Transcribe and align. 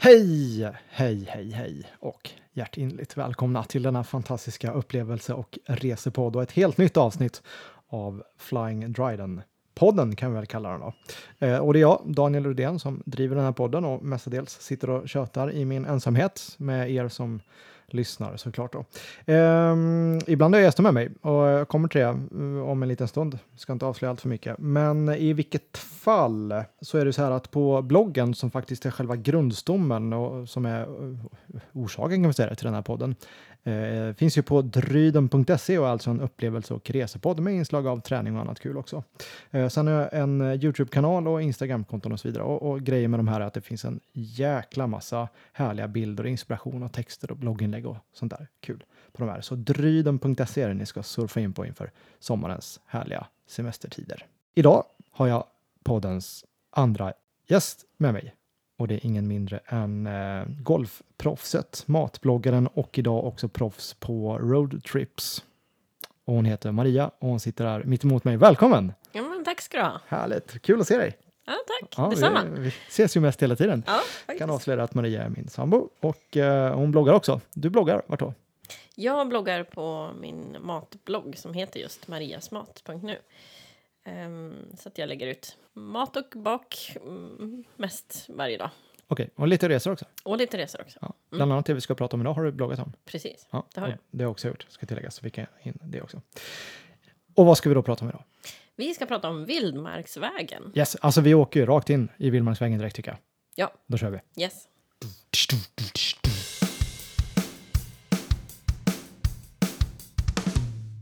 Hej, 0.00 0.72
hej, 0.88 1.24
hej, 1.28 1.50
hej 1.50 1.82
och 2.00 2.30
hjärtinligt 2.52 3.16
välkomna 3.16 3.64
till 3.64 3.82
denna 3.82 4.04
fantastiska 4.04 4.72
upplevelse 4.72 5.34
och 5.34 5.58
resepodd 5.66 6.36
och 6.36 6.42
ett 6.42 6.52
helt 6.52 6.78
nytt 6.78 6.96
avsnitt 6.96 7.42
av 7.88 8.22
Flying 8.36 8.92
Dryden. 8.92 9.42
Podden 9.74 10.16
kan 10.16 10.30
vi 10.30 10.36
väl 10.36 10.46
kalla 10.46 10.70
den 10.70 10.80
då. 10.80 10.92
Eh, 11.46 11.58
och 11.58 11.72
det 11.72 11.78
är 11.78 11.80
jag, 11.80 12.02
Daniel 12.06 12.44
Rudén, 12.44 12.78
som 12.78 13.02
driver 13.06 13.36
den 13.36 13.44
här 13.44 13.52
podden 13.52 13.84
och 13.84 14.02
mestadels 14.02 14.60
sitter 14.60 14.90
och 14.90 15.08
tjötar 15.08 15.52
i 15.52 15.64
min 15.64 15.84
ensamhet 15.84 16.54
med 16.58 16.90
er 16.90 17.08
som 17.08 17.40
lyssnar 17.92 18.36
såklart. 18.36 18.72
Då. 18.72 18.84
Ehm, 19.32 20.20
ibland 20.26 20.54
har 20.54 20.60
jag 20.60 20.66
gäster 20.66 20.82
med 20.82 20.94
mig 20.94 21.10
och 21.20 21.46
jag 21.46 21.68
kommer 21.68 21.88
till 21.88 22.00
det 22.00 22.06
eh, 22.06 22.68
om 22.68 22.82
en 22.82 22.88
liten 22.88 23.08
stund. 23.08 23.38
Ska 23.56 23.72
inte 23.72 23.86
avslöja 23.86 24.10
allt 24.10 24.20
för 24.20 24.28
mycket. 24.28 24.58
Men 24.58 25.08
i 25.08 25.32
vilket 25.32 25.78
fall 25.78 26.54
så 26.80 26.98
är 26.98 27.04
det 27.04 27.12
så 27.12 27.22
här 27.22 27.30
att 27.30 27.50
på 27.50 27.82
bloggen 27.82 28.34
som 28.34 28.50
faktiskt 28.50 28.86
är 28.86 28.90
själva 28.90 29.16
grundstommen 29.16 30.12
och 30.12 30.48
som 30.48 30.66
är 30.66 30.80
eh, 30.80 31.60
orsaken 31.72 32.22
kan 32.22 32.28
vi 32.28 32.34
säga 32.34 32.54
till 32.54 32.64
den 32.64 32.74
här 32.74 32.82
podden 32.82 33.14
Eh, 33.68 34.14
finns 34.14 34.38
ju 34.38 34.42
på 34.42 34.62
dryden.se 34.62 35.78
och 35.78 35.86
är 35.86 35.90
alltså 35.90 36.10
en 36.10 36.20
upplevelse 36.20 36.74
och 36.74 36.90
resepodd 36.90 37.40
med 37.40 37.54
inslag 37.54 37.86
av 37.86 38.00
träning 38.00 38.34
och 38.36 38.40
annat 38.40 38.60
kul 38.60 38.76
också. 38.76 39.04
Eh, 39.50 39.68
sen 39.68 39.86
har 39.86 39.94
jag 39.94 40.12
en 40.12 40.40
eh, 40.40 40.64
Youtube-kanal 40.64 41.28
och 41.28 41.42
Instagram-konton 41.42 42.12
och 42.12 42.20
så 42.20 42.28
vidare. 42.28 42.42
Och, 42.42 42.70
och 42.70 42.80
grejen 42.80 43.10
med 43.10 43.20
de 43.20 43.28
här 43.28 43.40
är 43.40 43.44
att 43.44 43.54
det 43.54 43.60
finns 43.60 43.84
en 43.84 44.00
jäkla 44.12 44.86
massa 44.86 45.28
härliga 45.52 45.88
bilder 45.88 46.24
och 46.24 46.30
inspiration 46.30 46.82
och 46.82 46.92
texter 46.92 47.30
och 47.30 47.36
blogginlägg 47.36 47.86
och 47.86 47.96
sånt 48.12 48.30
där 48.30 48.48
kul 48.60 48.84
på 49.12 49.24
de 49.24 49.28
här. 49.28 49.40
Så 49.40 49.54
dryden.se 49.54 50.62
är 50.62 50.68
det 50.68 50.74
ni 50.74 50.86
ska 50.86 51.02
surfa 51.02 51.40
in 51.40 51.52
på 51.52 51.66
inför 51.66 51.90
sommarens 52.18 52.80
härliga 52.86 53.26
semestertider. 53.46 54.26
Idag 54.54 54.84
har 55.10 55.26
jag 55.26 55.44
poddens 55.84 56.44
andra 56.70 57.12
gäst 57.46 57.84
med 57.96 58.12
mig 58.12 58.34
och 58.78 58.88
det 58.88 58.94
är 58.94 59.06
ingen 59.06 59.28
mindre 59.28 59.60
än 59.66 60.06
eh, 60.06 60.44
golfproffset, 60.62 61.82
matbloggaren 61.86 62.66
och 62.66 62.98
idag 62.98 63.24
också 63.24 63.48
proffs 63.48 63.94
på 63.94 64.38
roadtrips. 64.38 65.44
Och 66.24 66.34
hon 66.34 66.44
heter 66.44 66.72
Maria 66.72 67.10
och 67.18 67.28
hon 67.28 67.40
sitter 67.40 67.66
här 67.66 67.84
mitt 67.84 68.04
emot 68.04 68.24
mig. 68.24 68.36
Välkommen! 68.36 68.92
Ja, 69.12 69.22
men 69.22 69.44
tack 69.44 69.60
ska 69.60 69.76
du 69.78 69.82
ha. 69.84 70.00
Härligt, 70.06 70.62
kul 70.62 70.80
att 70.80 70.86
se 70.86 70.96
dig. 70.96 71.16
Ja, 71.46 71.52
tack. 71.52 71.94
Ja, 71.96 72.08
Detsamma. 72.10 72.44
Vi, 72.44 72.60
vi 72.60 72.68
ses 72.88 73.16
ju 73.16 73.20
mest 73.20 73.42
hela 73.42 73.56
tiden. 73.56 73.82
Ja, 73.86 74.00
Jag 74.26 74.38
kan 74.38 74.50
avslöja 74.50 74.82
att 74.82 74.94
Maria 74.94 75.22
är 75.22 75.28
min 75.28 75.48
sambo 75.48 75.88
och 76.00 76.36
eh, 76.36 76.74
hon 76.74 76.90
bloggar 76.90 77.12
också. 77.14 77.40
Du 77.54 77.70
bloggar, 77.70 78.02
vart 78.06 78.20
då? 78.20 78.34
Jag 78.94 79.28
bloggar 79.28 79.64
på 79.64 80.10
min 80.20 80.56
matblogg 80.60 81.38
som 81.38 81.54
heter 81.54 81.80
just 81.80 82.08
mariasmat.nu. 82.08 83.16
Um, 84.08 84.76
så 84.78 84.88
att 84.88 84.98
jag 84.98 85.08
lägger 85.08 85.26
ut 85.26 85.58
mat 85.72 86.16
och 86.16 86.32
bak 86.36 86.96
um, 87.04 87.64
mest 87.76 88.26
varje 88.28 88.56
dag. 88.56 88.70
Okej, 89.06 89.30
och 89.34 89.48
lite 89.48 89.68
resor 89.68 89.92
också? 89.92 90.04
Och 90.22 90.36
lite 90.36 90.58
resor 90.58 90.80
också. 90.80 90.98
Ja. 91.02 91.14
Bland 91.30 91.42
mm. 91.42 91.52
annat 91.52 91.66
det 91.66 91.74
vi 91.74 91.80
ska 91.80 91.94
prata 91.94 92.16
om 92.16 92.20
idag 92.20 92.34
har 92.34 92.44
du 92.44 92.52
bloggat 92.52 92.78
om. 92.78 92.92
Precis, 93.04 93.46
ja, 93.50 93.66
det 93.74 93.80
har 93.80 93.88
jag. 93.88 93.98
Det 94.10 94.18
har 94.18 94.24
jag 94.24 94.30
också 94.30 94.48
gjort, 94.48 94.66
ska 94.68 94.86
tilläggas, 94.86 95.14
så 95.14 95.20
vi 95.24 95.30
kan 95.30 95.46
in 95.62 95.78
det 95.82 96.02
också. 96.02 96.22
Och 97.34 97.46
vad 97.46 97.58
ska 97.58 97.68
vi 97.68 97.74
då 97.74 97.82
prata 97.82 98.04
om 98.04 98.08
idag? 98.08 98.24
Vi 98.76 98.94
ska 98.94 99.06
prata 99.06 99.28
om 99.28 99.44
Vildmarksvägen. 99.44 100.72
Yes, 100.74 100.96
alltså 100.96 101.20
vi 101.20 101.34
åker 101.34 101.60
ju 101.60 101.66
rakt 101.66 101.90
in 101.90 102.08
i 102.16 102.30
Vildmarksvägen 102.30 102.78
direkt 102.78 102.96
tycker 102.96 103.10
jag. 103.10 103.18
Ja. 103.54 103.72
Då 103.86 103.98
kör 103.98 104.10
vi. 104.10 104.42
Yes. 104.42 104.68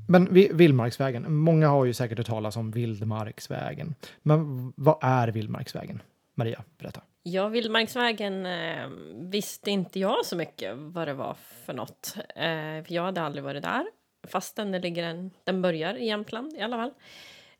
Men 0.08 0.34
Vildmarksvägen, 0.34 1.34
många 1.34 1.68
har 1.68 1.84
ju 1.84 1.94
säkert 1.94 2.18
hört 2.18 2.26
talas 2.26 2.56
om 2.56 2.70
Vildmarksvägen. 2.70 3.94
Men 4.22 4.72
vad 4.76 4.98
är 5.00 5.28
Vildmarksvägen? 5.28 6.02
Maria, 6.34 6.62
berätta. 6.78 7.00
Ja, 7.22 7.48
Vildmarksvägen 7.48 8.46
eh, 8.46 8.88
visste 9.14 9.70
inte 9.70 10.00
jag 10.00 10.26
så 10.26 10.36
mycket 10.36 10.74
vad 10.76 11.08
det 11.08 11.14
var 11.14 11.34
för 11.64 11.72
något. 11.72 12.14
Eh, 12.16 12.84
för 12.84 12.92
jag 12.92 13.02
hade 13.02 13.22
aldrig 13.22 13.44
varit 13.44 13.62
där, 13.62 13.86
fastän 14.26 14.72
det 14.72 14.78
ligger 14.78 15.02
en, 15.02 15.30
den 15.44 15.62
börjar 15.62 15.94
i 15.94 16.06
Jämtland 16.06 16.56
i 16.56 16.60
alla 16.60 16.76
fall. 16.76 16.92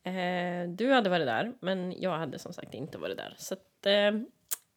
Eh, 0.02 0.68
du 0.68 0.92
hade 0.92 1.10
varit 1.10 1.26
där, 1.26 1.52
men 1.60 2.00
jag 2.00 2.18
hade 2.18 2.38
som 2.38 2.52
sagt 2.52 2.74
inte 2.74 2.98
varit 2.98 3.16
där. 3.16 3.34
Så 3.38 3.54
att, 3.54 3.86
eh, 3.86 4.12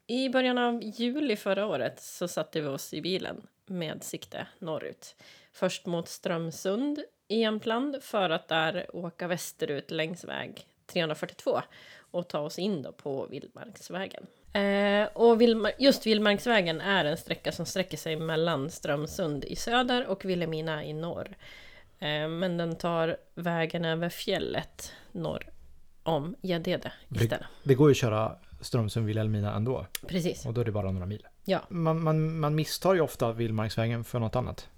I 0.07 0.29
början 0.29 0.57
av 0.57 0.83
juli 0.83 1.35
förra 1.35 1.65
året 1.67 1.99
så 1.99 2.27
satte 2.27 2.61
vi 2.61 2.67
oss 2.67 2.93
i 2.93 3.01
bilen 3.01 3.41
med 3.65 4.03
sikte 4.03 4.47
norrut. 4.59 5.15
Först 5.53 5.85
mot 5.85 6.07
Strömsund 6.07 6.99
Jämtland 7.37 8.03
för 8.03 8.29
att 8.29 8.47
där 8.47 8.95
åka 8.95 9.27
västerut 9.27 9.91
längs 9.91 10.23
väg 10.23 10.65
342 10.87 11.61
och 12.11 12.27
ta 12.27 12.39
oss 12.39 12.59
in 12.59 12.81
då 12.81 12.91
på 12.91 13.25
Vildmarksvägen. 13.25 14.25
Eh, 14.53 15.07
och 15.13 15.41
Vilma, 15.41 15.71
just 15.77 16.05
Vildmarksvägen 16.05 16.81
är 16.81 17.05
en 17.05 17.17
sträcka 17.17 17.51
som 17.51 17.65
sträcker 17.65 17.97
sig 17.97 18.15
mellan 18.15 18.69
Strömsund 18.69 19.45
i 19.45 19.55
söder 19.55 20.07
och 20.07 20.25
Vilhelmina 20.25 20.83
i 20.83 20.93
norr. 20.93 21.37
Eh, 21.99 22.27
men 22.27 22.57
den 22.57 22.75
tar 22.75 23.17
vägen 23.35 23.85
över 23.85 24.09
fjället 24.09 24.93
norr 25.11 25.49
om 26.03 26.35
Gäddede 26.41 26.91
istället. 27.09 27.39
Det, 27.39 27.45
det 27.63 27.75
går 27.75 27.89
ju 27.89 27.91
att 27.91 27.97
köra 27.97 28.35
Strömsund-Vilhelmina 28.61 29.55
ändå. 29.55 29.85
Precis. 30.07 30.45
Och 30.45 30.53
då 30.53 30.61
är 30.61 30.65
det 30.65 30.71
bara 30.71 30.91
några 30.91 31.05
mil. 31.05 31.27
Ja. 31.45 31.61
Man, 31.69 32.03
man, 32.03 32.39
man 32.39 32.55
misstar 32.55 32.93
ju 32.93 33.01
ofta 33.01 33.31
Vildmarksvägen 33.31 34.03
för 34.03 34.19
något 34.19 34.35
annat. 34.35 34.69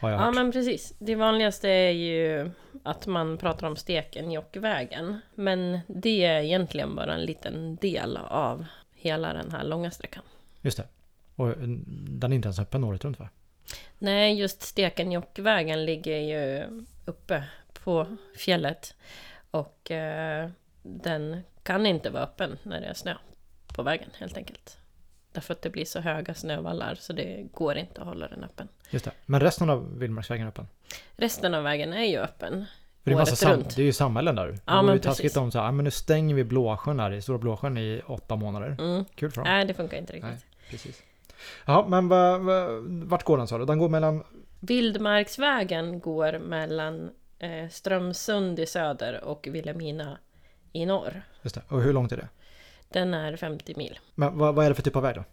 Ja, 0.00 0.30
men 0.30 0.52
precis. 0.52 0.94
Det 0.98 1.14
vanligaste 1.14 1.68
är 1.68 1.90
ju 1.90 2.50
att 2.82 3.06
man 3.06 3.38
pratar 3.38 3.66
om 3.66 3.76
Stekenjokkvägen. 3.76 5.20
Men 5.34 5.80
det 5.86 6.24
är 6.24 6.42
egentligen 6.42 6.94
bara 6.94 7.14
en 7.14 7.24
liten 7.24 7.76
del 7.76 8.16
av 8.16 8.66
hela 8.94 9.32
den 9.32 9.50
här 9.50 9.64
långa 9.64 9.90
sträckan. 9.90 10.22
Just 10.60 10.76
det. 10.76 10.86
Och 11.36 11.54
den 12.08 12.32
är 12.32 12.36
inte 12.36 12.46
ens 12.46 12.58
öppen 12.58 12.84
året 12.84 13.04
runt 13.04 13.18
va? 13.18 13.28
Nej, 13.98 14.38
just 14.38 14.62
Stekenjokkvägen 14.62 15.84
ligger 15.84 16.18
ju 16.18 16.64
uppe 17.04 17.44
på 17.84 18.16
fjället. 18.36 18.94
Och 19.50 19.90
eh, 19.90 20.50
den 20.82 21.42
kan 21.62 21.86
inte 21.86 22.10
vara 22.10 22.22
öppen 22.22 22.58
när 22.62 22.80
det 22.80 22.86
är 22.86 22.94
snö 22.94 23.14
på 23.66 23.82
vägen 23.82 24.08
helt 24.18 24.36
enkelt. 24.36 24.78
Därför 25.34 25.54
att 25.54 25.62
det 25.62 25.70
blir 25.70 25.84
så 25.84 26.00
höga 26.00 26.34
snövallar 26.34 26.94
så 26.94 27.12
det 27.12 27.46
går 27.52 27.76
inte 27.76 28.00
att 28.00 28.06
hålla 28.06 28.28
den 28.28 28.44
öppen. 28.44 28.68
Just 28.90 29.04
det. 29.04 29.10
Men 29.26 29.40
resten 29.40 29.70
av 29.70 29.98
Vildmarksvägen 29.98 30.46
är 30.46 30.48
öppen? 30.48 30.66
Resten 31.16 31.54
av 31.54 31.64
vägen 31.64 31.92
är 31.92 32.04
ju 32.04 32.18
öppen. 32.18 32.64
För 33.02 33.10
det, 33.10 33.14
är 33.14 33.18
massa 33.18 33.36
sam- 33.36 33.62
det 33.76 33.82
är 33.82 33.86
ju 33.86 33.92
samhällen 33.92 34.36
där. 34.36 34.58
Ja, 34.66 34.76
det 34.76 34.82
men 34.82 35.00
taskigt 35.00 35.36
om 35.36 35.50
så 35.50 35.58
här, 35.60 35.72
men 35.72 35.84
nu 35.84 35.90
stänger 35.90 36.34
vi 36.34 36.44
Blåsjön 36.44 37.00
här 37.00 37.12
i 37.12 37.22
Stora 37.22 37.38
Blåsjön 37.38 37.78
i 37.78 38.02
åtta 38.06 38.36
månader. 38.36 38.76
Mm. 38.80 39.04
Kul 39.14 39.30
för 39.30 39.36
dem. 39.36 39.50
Nej, 39.50 39.64
det 39.64 39.74
funkar 39.74 39.96
inte 39.98 40.12
riktigt. 40.12 40.30
Nej, 40.30 40.40
precis. 40.70 41.02
Ja, 41.66 41.86
men 41.88 42.08
va, 42.08 42.38
va, 42.38 42.66
vart 42.86 43.22
går 43.22 43.38
den 43.38 43.46
sa 43.46 43.58
du? 43.58 43.64
Den 43.64 43.78
går 43.78 43.88
mellan? 43.88 44.24
Vildmarksvägen 44.60 46.00
går 46.00 46.38
mellan 46.38 47.10
eh, 47.38 47.68
Strömsund 47.70 48.58
i 48.58 48.66
söder 48.66 49.24
och 49.24 49.48
Vilhelmina 49.50 50.18
i 50.72 50.86
norr. 50.86 51.22
Just 51.42 51.54
det. 51.54 51.62
Och 51.68 51.82
hur 51.82 51.92
långt 51.92 52.12
är 52.12 52.16
det? 52.16 52.28
Den 52.94 53.14
är 53.14 53.36
50 53.36 53.74
mil. 53.76 53.98
Men 54.14 54.38
vad, 54.38 54.54
vad 54.54 54.64
är 54.64 54.68
det 54.68 54.74
för 54.74 54.82
typ 54.82 54.96
av 54.96 55.02
väg 55.02 55.14
då? 55.14 55.24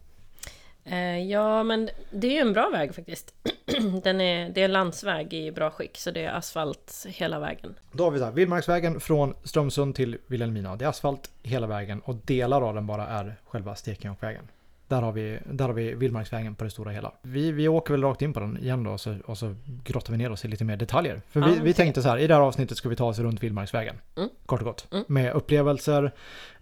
Eh, 0.84 1.18
ja, 1.18 1.62
men 1.62 1.90
det 2.10 2.26
är 2.26 2.32
ju 2.32 2.38
en 2.38 2.52
bra 2.52 2.70
väg 2.70 2.94
faktiskt. 2.94 3.34
Den 4.02 4.20
är, 4.20 4.48
det 4.48 4.62
är 4.62 4.68
landsväg 4.68 5.34
i 5.34 5.52
bra 5.52 5.70
skick, 5.70 5.98
så 5.98 6.10
det 6.10 6.24
är 6.24 6.32
asfalt 6.32 7.06
hela 7.08 7.38
vägen. 7.38 7.78
Då 7.92 8.04
har 8.04 8.10
vi 8.10 8.18
så 8.18 8.24
här, 8.24 8.32
Vildmarksvägen 8.32 9.00
från 9.00 9.34
Strömsund 9.44 9.94
till 9.94 10.18
Vilhelmina. 10.26 10.76
Det 10.76 10.84
är 10.84 10.88
asfalt 10.88 11.30
hela 11.42 11.66
vägen 11.66 12.00
och 12.00 12.14
delar 12.14 12.62
av 12.62 12.74
den 12.74 12.86
bara 12.86 13.06
är 13.06 13.36
själva 13.44 13.74
Stekenjokkvägen. 13.74 14.48
Där 14.88 15.02
har 15.02 15.12
vi, 15.12 15.38
där 15.44 15.66
har 15.66 15.74
vi 15.74 15.94
Vildmarksvägen 15.94 16.54
på 16.54 16.64
det 16.64 16.70
stora 16.70 16.90
hela. 16.90 17.12
Vi, 17.22 17.52
vi 17.52 17.68
åker 17.68 17.94
väl 17.94 18.02
rakt 18.02 18.22
in 18.22 18.32
på 18.32 18.40
den 18.40 18.58
igen 18.58 18.82
då 18.82 18.90
och 18.90 19.00
så, 19.00 19.16
och 19.24 19.38
så 19.38 19.54
grottar 19.84 20.12
vi 20.12 20.18
ner 20.18 20.32
oss 20.32 20.44
i 20.44 20.48
lite 20.48 20.64
mer 20.64 20.76
detaljer. 20.76 21.22
För 21.30 21.40
vi, 21.40 21.60
vi 21.60 21.74
tänkte 21.74 22.02
så 22.02 22.08
här, 22.08 22.18
i 22.18 22.26
det 22.26 22.34
här 22.34 22.40
avsnittet 22.40 22.78
ska 22.78 22.88
vi 22.88 22.96
ta 22.96 23.06
oss 23.06 23.18
runt 23.18 23.42
Vildmarksvägen. 23.42 23.96
Mm. 24.16 24.28
Kort 24.46 24.60
och 24.60 24.66
gott. 24.66 24.88
Mm. 24.92 25.04
Med 25.08 25.32
upplevelser, 25.32 26.12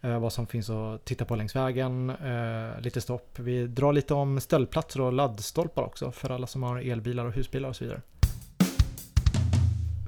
eh, 0.00 0.18
vad 0.18 0.32
som 0.32 0.46
finns 0.46 0.70
att 0.70 1.04
titta 1.04 1.24
på 1.24 1.36
längs 1.36 1.56
vägen, 1.56 2.10
eh, 2.10 2.80
lite 2.80 3.00
stopp. 3.00 3.38
Vi 3.38 3.66
drar 3.66 3.92
lite 3.92 4.14
om 4.14 4.40
ställplatser 4.40 5.00
och 5.00 5.12
laddstolpar 5.12 5.82
också 5.82 6.12
för 6.12 6.30
alla 6.30 6.46
som 6.46 6.62
har 6.62 6.78
elbilar 6.78 7.24
och 7.24 7.32
husbilar 7.32 7.68
och 7.68 7.76
så 7.76 7.84
vidare. 7.84 8.00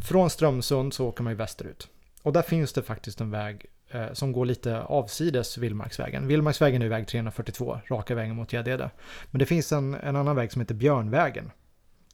Från 0.03 0.31
Strömsund 0.31 0.95
så 0.95 1.07
åker 1.07 1.23
man 1.23 1.33
ju 1.33 1.37
västerut. 1.37 1.89
Och 2.23 2.33
där 2.33 2.43
finns 2.43 2.73
det 2.73 2.83
faktiskt 2.83 3.21
en 3.21 3.31
väg 3.31 3.67
Eh, 3.93 4.13
som 4.13 4.33
går 4.33 4.47
lite 4.47 4.83
avsides 4.83 5.59
Vildmarksvägen. 5.59 6.27
Vildmarksvägen 6.27 6.83
är 6.83 6.89
väg 6.89 7.09
342, 7.09 7.81
raka 7.91 8.15
vägen 8.15 8.37
mot 8.37 8.53
Gäddede. 8.53 8.91
Men 9.31 9.39
det 9.39 9.47
finns 9.47 9.73
en, 9.73 9.95
en 9.95 10.17
annan 10.17 10.37
väg 10.37 10.53
som 10.53 10.61
heter 10.61 10.75
Björnvägen. 10.75 11.51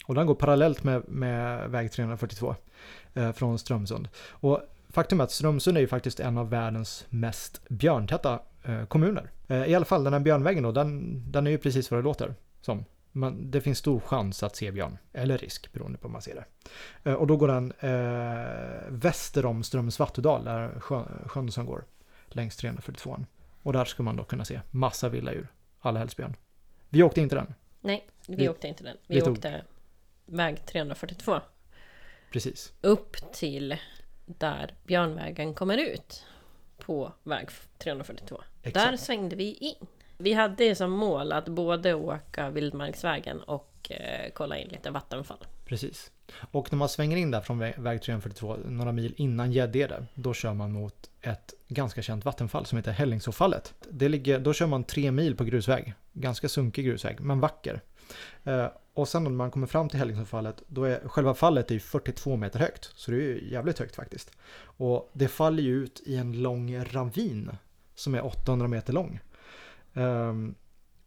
Och 0.07 0.15
den 0.15 0.27
går 0.27 0.35
parallellt 0.35 0.85
med, 0.85 1.09
med 1.09 1.71
väg 1.71 1.93
342 1.93 2.55
eh, 3.15 3.33
från 3.33 3.59
Strömsund. 3.59 4.09
Och 4.31 4.61
faktum 4.89 5.21
är 5.21 5.25
att 5.25 5.31
Strömsund 5.31 5.77
är 5.77 5.81
ju 5.81 5.87
faktiskt 5.87 6.21
en 6.21 6.39
av 6.39 6.51
världens 6.51 7.07
mest 7.09 7.69
björntäta 7.69 8.41
eh, 8.65 8.85
kommuner. 8.85 9.31
Eh, 9.49 9.65
I 9.65 9.75
alla 9.75 9.85
fall 9.85 10.05
den 10.05 10.13
här 10.13 10.21
Björnvägen 10.21 10.63
då, 10.63 10.73
den, 10.73 11.23
den 11.33 11.47
är 11.47 11.51
ju 11.51 11.59
precis 11.59 11.91
vad 11.91 12.01
det 12.01 12.05
låter 12.05 12.35
som 12.61 12.85
man, 13.19 13.51
det 13.51 13.61
finns 13.61 13.79
stor 13.79 14.01
chans 14.01 14.43
att 14.43 14.57
se 14.57 14.71
björn. 14.73 14.99
Eller 15.13 15.39
risk 15.39 15.73
beroende 15.73 15.99
på 15.99 16.09
hur 16.09 16.13
man 16.13 16.23
ser 16.23 16.35
det. 16.35 16.45
Eh, 17.11 17.15
och 17.17 17.27
då 17.27 17.37
går 17.37 17.49
den 17.49 17.73
eh, 17.81 18.89
väster 18.89 19.47
om 19.47 19.63
Ströms 19.63 19.99
Vattudal, 19.99 20.45
där 20.45 20.81
sjön, 20.81 21.23
sjön 21.27 21.53
som 21.53 21.67
går 21.67 21.85
längs 22.29 22.57
342. 22.57 23.19
Och 23.63 23.73
där 23.73 23.85
ska 23.85 24.03
man 24.03 24.17
då 24.17 24.25
kunna 24.25 24.45
se 24.45 24.61
massa 24.71 25.09
vilda 25.09 25.33
djur. 25.33 25.49
Alla 25.81 25.99
helst 25.99 26.17
björn. 26.17 26.37
Vi 26.89 27.03
åkte 27.03 27.21
inte 27.21 27.35
den. 27.35 27.55
Nej, 27.81 28.09
vi, 28.29 28.35
Vi- 28.37 28.49
åkte 28.49 28.69
inte 28.69 28.85
den. 28.85 28.97
Vi, 29.07 29.15
vi 29.15 29.21
tog- 29.21 29.33
åkte 29.33 29.63
väg 30.27 30.67
342 30.67 31.41
Precis. 32.33 32.73
upp 32.81 33.17
till 33.33 33.77
där 34.27 34.75
Björnvägen 34.87 35.55
kommer 35.55 35.79
ut 35.79 36.25
på 36.79 37.13
väg 37.23 37.49
342. 37.79 38.43
Där 38.63 38.69
Exakt. 38.69 39.01
svängde 39.01 39.37
vi 39.37 39.53
in. 39.53 39.87
Vi 40.21 40.33
hade 40.33 40.75
som 40.75 40.91
mål 40.91 41.33
att 41.33 41.49
både 41.49 41.95
åka 41.95 42.51
Vildmarksvägen 42.51 43.41
och 43.41 43.91
eh, 43.91 44.31
kolla 44.35 44.59
in 44.59 44.69
lite 44.69 44.91
vattenfall. 44.91 45.47
Precis. 45.65 46.11
Och 46.51 46.73
när 46.73 46.77
man 46.77 46.89
svänger 46.89 47.17
in 47.17 47.31
där 47.31 47.41
från 47.41 47.59
väg 47.59 48.03
342, 48.03 48.57
några 48.65 48.93
mil 48.93 49.15
innan 49.17 49.53
Gäddede, 49.53 50.07
då 50.15 50.35
kör 50.35 50.55
man 50.55 50.73
mot 50.73 51.11
ett 51.21 51.55
ganska 51.69 52.03
känt 52.03 52.25
vattenfall 52.25 52.67
som 52.67 52.79
heter 52.79 52.93
Hällingsåfallet. 52.93 53.75
Det 53.91 54.09
ligger, 54.09 54.39
då 54.39 54.53
kör 54.53 54.67
man 54.67 54.85
tre 54.85 55.11
mil 55.11 55.37
på 55.37 55.45
grusväg, 55.45 55.95
ganska 56.13 56.49
sunkig 56.49 56.85
grusväg, 56.85 57.21
men 57.21 57.41
vacker. 57.41 57.81
Eh, 58.45 58.67
och 58.95 59.09
sen 59.09 59.25
när 59.25 59.31
man 59.31 59.51
kommer 59.51 59.67
fram 59.67 59.89
till 59.89 59.99
Hällingsåfallet, 59.99 60.63
då 60.67 60.85
är 60.85 61.09
själva 61.09 61.35
fallet 61.35 61.71
är 61.71 61.79
42 61.79 62.37
meter 62.37 62.59
högt, 62.59 62.91
så 62.95 63.11
det 63.11 63.17
är 63.17 63.21
ju 63.21 63.49
jävligt 63.51 63.79
högt 63.79 63.97
faktiskt. 63.97 64.31
Och 64.61 65.11
det 65.13 65.29
faller 65.29 65.63
ju 65.63 65.75
ut 65.75 66.03
i 66.07 66.17
en 66.17 66.43
lång 66.43 66.85
ravin 66.85 67.51
som 67.95 68.15
är 68.15 68.27
800 68.27 68.69
meter 68.69 68.93
lång. 68.93 69.21
Ehm, 69.99 70.55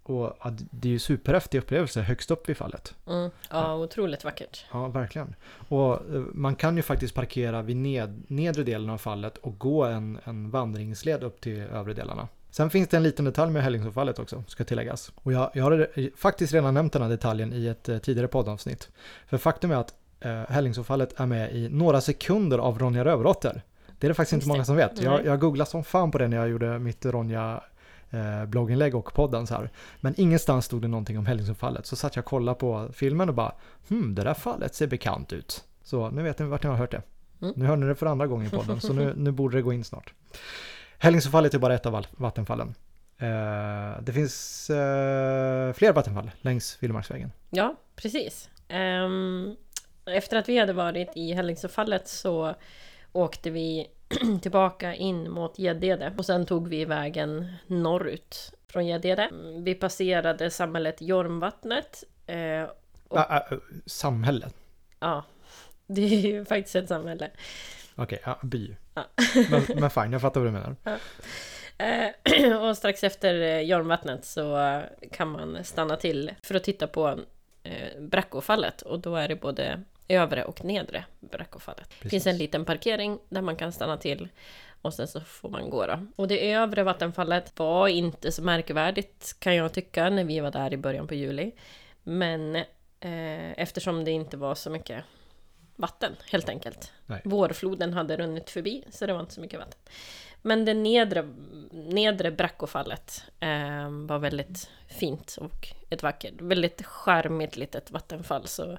och 0.04 0.38
ja, 0.44 0.52
det 0.72 0.88
är 0.88 0.92
ju 0.92 1.00
superhäftig 1.00 1.58
upplevelse 1.58 2.02
högst 2.02 2.32
upp 2.32 2.50
vid 2.50 2.58
fallet. 2.58 2.96
Mm. 3.08 3.30
Ja, 3.50 3.76
otroligt 3.76 4.24
vackert. 4.24 4.66
Ja, 4.72 4.88
verkligen. 4.88 5.36
Och 5.70 5.94
eh, 5.94 6.22
man 6.34 6.56
kan 6.56 6.78
ju 6.78 6.84
faktiskt 6.84 7.14
parkera 7.16 7.62
vid 7.62 7.76
ned, 7.76 8.24
nedre 8.28 8.64
delen 8.64 8.90
av 8.90 8.98
fallet 8.98 9.38
och 9.38 9.60
gå 9.60 9.84
en, 9.86 10.20
en 10.24 10.50
vandringsled 10.50 11.24
upp 11.24 11.42
till 11.42 11.60
övre 11.60 11.94
delarna. 11.94 12.28
Sen 12.50 12.70
finns 12.70 12.90
det 12.90 12.98
en 12.98 13.04
liten 13.04 13.26
detalj 13.26 13.52
med 13.52 13.64
Hällingsåfallet 13.64 14.20
också, 14.20 14.44
ska 14.48 14.64
tilläggas. 14.64 15.12
Och 15.16 15.34
jag, 15.34 15.52
jag 15.54 15.64
har 15.64 15.88
faktiskt 16.18 16.54
redan 16.54 16.74
nämnt 16.74 16.94
den 16.94 17.02
här 17.02 17.10
detaljen 17.10 17.54
i 17.54 17.68
ett 17.68 17.90
eh, 17.90 17.98
tidigare 17.98 18.28
poddavsnitt. 18.28 18.90
För 19.28 19.38
faktum 19.38 19.72
är 19.72 19.76
att 19.76 19.94
eh, 20.20 20.42
Hällingsåfallet 20.50 21.20
är 21.20 21.26
med 21.26 21.56
i 21.56 21.70
några 21.70 22.02
sekunder 22.02 22.58
av 22.58 22.80
Ronja 22.80 23.06
Rövardotter. 23.06 23.62
Det 24.00 24.08
är 24.08 24.10
det 24.10 24.14
faktiskt 24.14 24.34
Just 24.34 24.44
inte 24.44 24.48
många 24.48 24.60
det. 24.60 24.66
som 24.66 24.76
vet. 24.76 25.02
Jag, 25.02 25.26
jag 25.26 25.40
googlade 25.40 25.70
som 25.70 25.84
fan 25.84 26.12
på 26.12 26.18
det 26.18 26.28
när 26.28 26.38
jag 26.38 26.50
gjorde 26.50 26.80
mitt 26.80 27.06
Ronja 27.06 27.64
eh, 28.12 28.46
blogginlägg 28.46 28.96
och 28.96 29.14
podden 29.14 29.48
så 29.48 29.54
här. 29.54 29.70
Men 30.00 30.14
ingenstans 30.18 30.66
stod 30.66 30.82
det 30.82 30.88
någonting 30.88 31.18
om 31.18 31.26
Hällingsåfallet. 31.26 31.86
Så 31.86 31.96
satt 31.96 32.16
jag 32.16 32.24
och 32.24 32.30
kollade 32.30 32.60
på 32.60 32.90
filmen 32.94 33.30
och 33.30 33.36
bara 33.36 33.56
hmm, 33.90 34.16
det 34.16 34.24
där 34.24 34.34
fallet 34.34 34.76
ser 34.76 34.88
bekant 34.88 35.34
ut. 35.34 35.64
Så 35.84 36.10
nu 36.10 36.24
vet 36.24 36.40
ni 36.40 36.46
vart 36.46 36.64
ni 36.64 36.70
har 36.70 36.78
hört 36.78 36.92
det. 36.92 37.02
Mm. 37.42 37.54
Nu 37.58 37.66
hör 37.66 37.76
ni 37.76 37.86
det 37.86 37.96
för 37.96 38.06
andra 38.06 38.28
gången 38.28 38.48
i 38.48 38.50
podden, 38.50 38.82
så 38.82 38.94
nu, 38.94 39.14
nu 39.18 39.32
borde 39.32 39.58
det 39.58 39.62
gå 39.62 39.74
in 39.74 39.84
snart. 39.84 40.14
Hällingsåfallet 40.98 41.54
är 41.54 41.60
bara 41.60 41.74
ett 41.74 41.86
av 41.86 42.06
vattenfallen. 42.12 42.76
Eh, 43.18 44.02
det 44.02 44.14
finns 44.14 44.70
eh, 44.70 45.74
fler 45.74 45.94
vattenfall 45.94 46.32
längs 46.42 46.78
Vildmarksvägen. 46.80 47.32
Ja, 47.50 47.76
precis. 47.96 48.50
Ehm, 48.68 49.56
efter 50.06 50.38
att 50.38 50.50
vi 50.50 50.58
hade 50.58 50.74
varit 50.74 51.10
i 51.16 51.34
Hällingsåfallet 51.34 52.08
så 52.08 52.56
åkte 53.12 53.50
vi 53.50 53.88
tillbaka 54.42 54.96
in 54.96 55.32
mot 55.32 55.60
Gäddede 55.60 56.14
och 56.18 56.26
sen 56.26 56.46
tog 56.46 56.68
vi 56.68 56.86
vägen 56.86 57.54
norrut 57.68 58.54
från 58.68 58.88
Gäddede. 58.88 59.30
Vi 59.64 59.76
passerade 59.76 60.50
samhället 60.52 61.02
Jormvattnet. 61.02 62.04
Eh, 62.28 62.64
Och- 63.08 63.18
Ah, 63.20 63.36
ah, 63.52 63.56
samhälle. 63.86 64.48
ja, 65.00 65.24
det 65.88 66.02
är 66.02 66.20
ju 66.20 66.46
faktiskt 66.46 66.76
ett 66.76 66.88
samhälle. 66.88 67.30
Okej, 67.96 68.22
ja, 68.26 68.40
by. 68.44 68.76
Ja. 68.94 69.04
men, 69.50 69.62
men 69.80 69.90
fine, 69.90 70.12
jag 70.12 70.22
fattar 70.22 70.42
vad 70.42 70.48
du 70.48 70.52
menar. 70.52 70.76
Eh, 71.78 72.58
och 72.70 72.78
strax 72.78 73.04
efter 73.04 73.36
eh, 73.42 73.62
Jormvattnet 73.62 74.26
så 74.26 74.82
kan 75.12 75.28
man 75.32 75.64
stanna 75.64 75.96
till 75.96 76.32
för 76.44 76.56
att 76.56 76.64
titta 76.64 76.88
på 76.88 77.20
eh, 77.64 78.02
Brackåfallet 78.02 78.82
och 78.82 79.00
då 79.00 79.16
är 79.16 79.28
det 79.28 79.36
både 79.36 79.82
övre 80.12 80.44
och 80.44 80.66
nedre 80.66 81.06
Brackåfallet. 81.20 81.94
Det 82.02 82.10
finns 82.10 82.28
en 82.28 82.38
liten 82.38 82.66
parkering 82.66 83.20
där 83.30 83.42
man 83.42 83.56
kan 83.56 83.72
stanna 83.72 83.98
till 83.98 84.30
och 84.82 84.94
sen 84.94 85.08
så 85.08 85.22
får 85.22 85.50
man 85.50 85.70
gå 85.70 85.86
då. 85.86 86.00
Och 86.16 86.28
det 86.28 86.52
övre 86.52 86.84
vattenfallet 86.84 87.60
var 87.60 87.88
inte 87.88 88.32
så 88.32 88.42
märkvärdigt 88.42 89.36
kan 89.40 89.56
jag 89.56 89.74
tycka 89.74 90.10
när 90.10 90.24
vi 90.24 90.40
var 90.40 90.52
där 90.52 90.74
i 90.74 90.78
början 90.78 91.08
på 91.08 91.14
juli. 91.14 91.52
Men 92.04 92.56
eh, 93.00 93.52
eftersom 93.52 94.04
det 94.04 94.12
inte 94.12 94.38
var 94.38 94.56
så 94.56 94.70
mycket 94.70 95.04
vatten 95.76 96.16
helt 96.32 96.50
enkelt. 96.50 96.92
Nej. 97.06 97.22
Vårfloden 97.26 97.94
hade 97.94 98.18
runnit 98.18 98.50
förbi 98.50 98.84
så 98.90 99.06
det 99.06 99.14
var 99.14 99.20
inte 99.20 99.34
så 99.34 99.42
mycket 99.42 99.60
vatten. 99.60 99.80
Men 100.42 100.66
det 100.66 100.74
nedre, 100.74 101.28
nedre 101.72 102.32
Brackåfallet 102.32 103.24
eh, 103.40 103.90
var 103.90 104.20
väldigt 104.20 104.70
fint 104.88 105.38
och 105.42 105.68
ett 105.90 106.04
vackert, 106.04 106.42
väldigt 106.42 106.86
charmigt 106.86 107.58
litet 107.58 107.92
vattenfall. 107.92 108.48
Så 108.48 108.78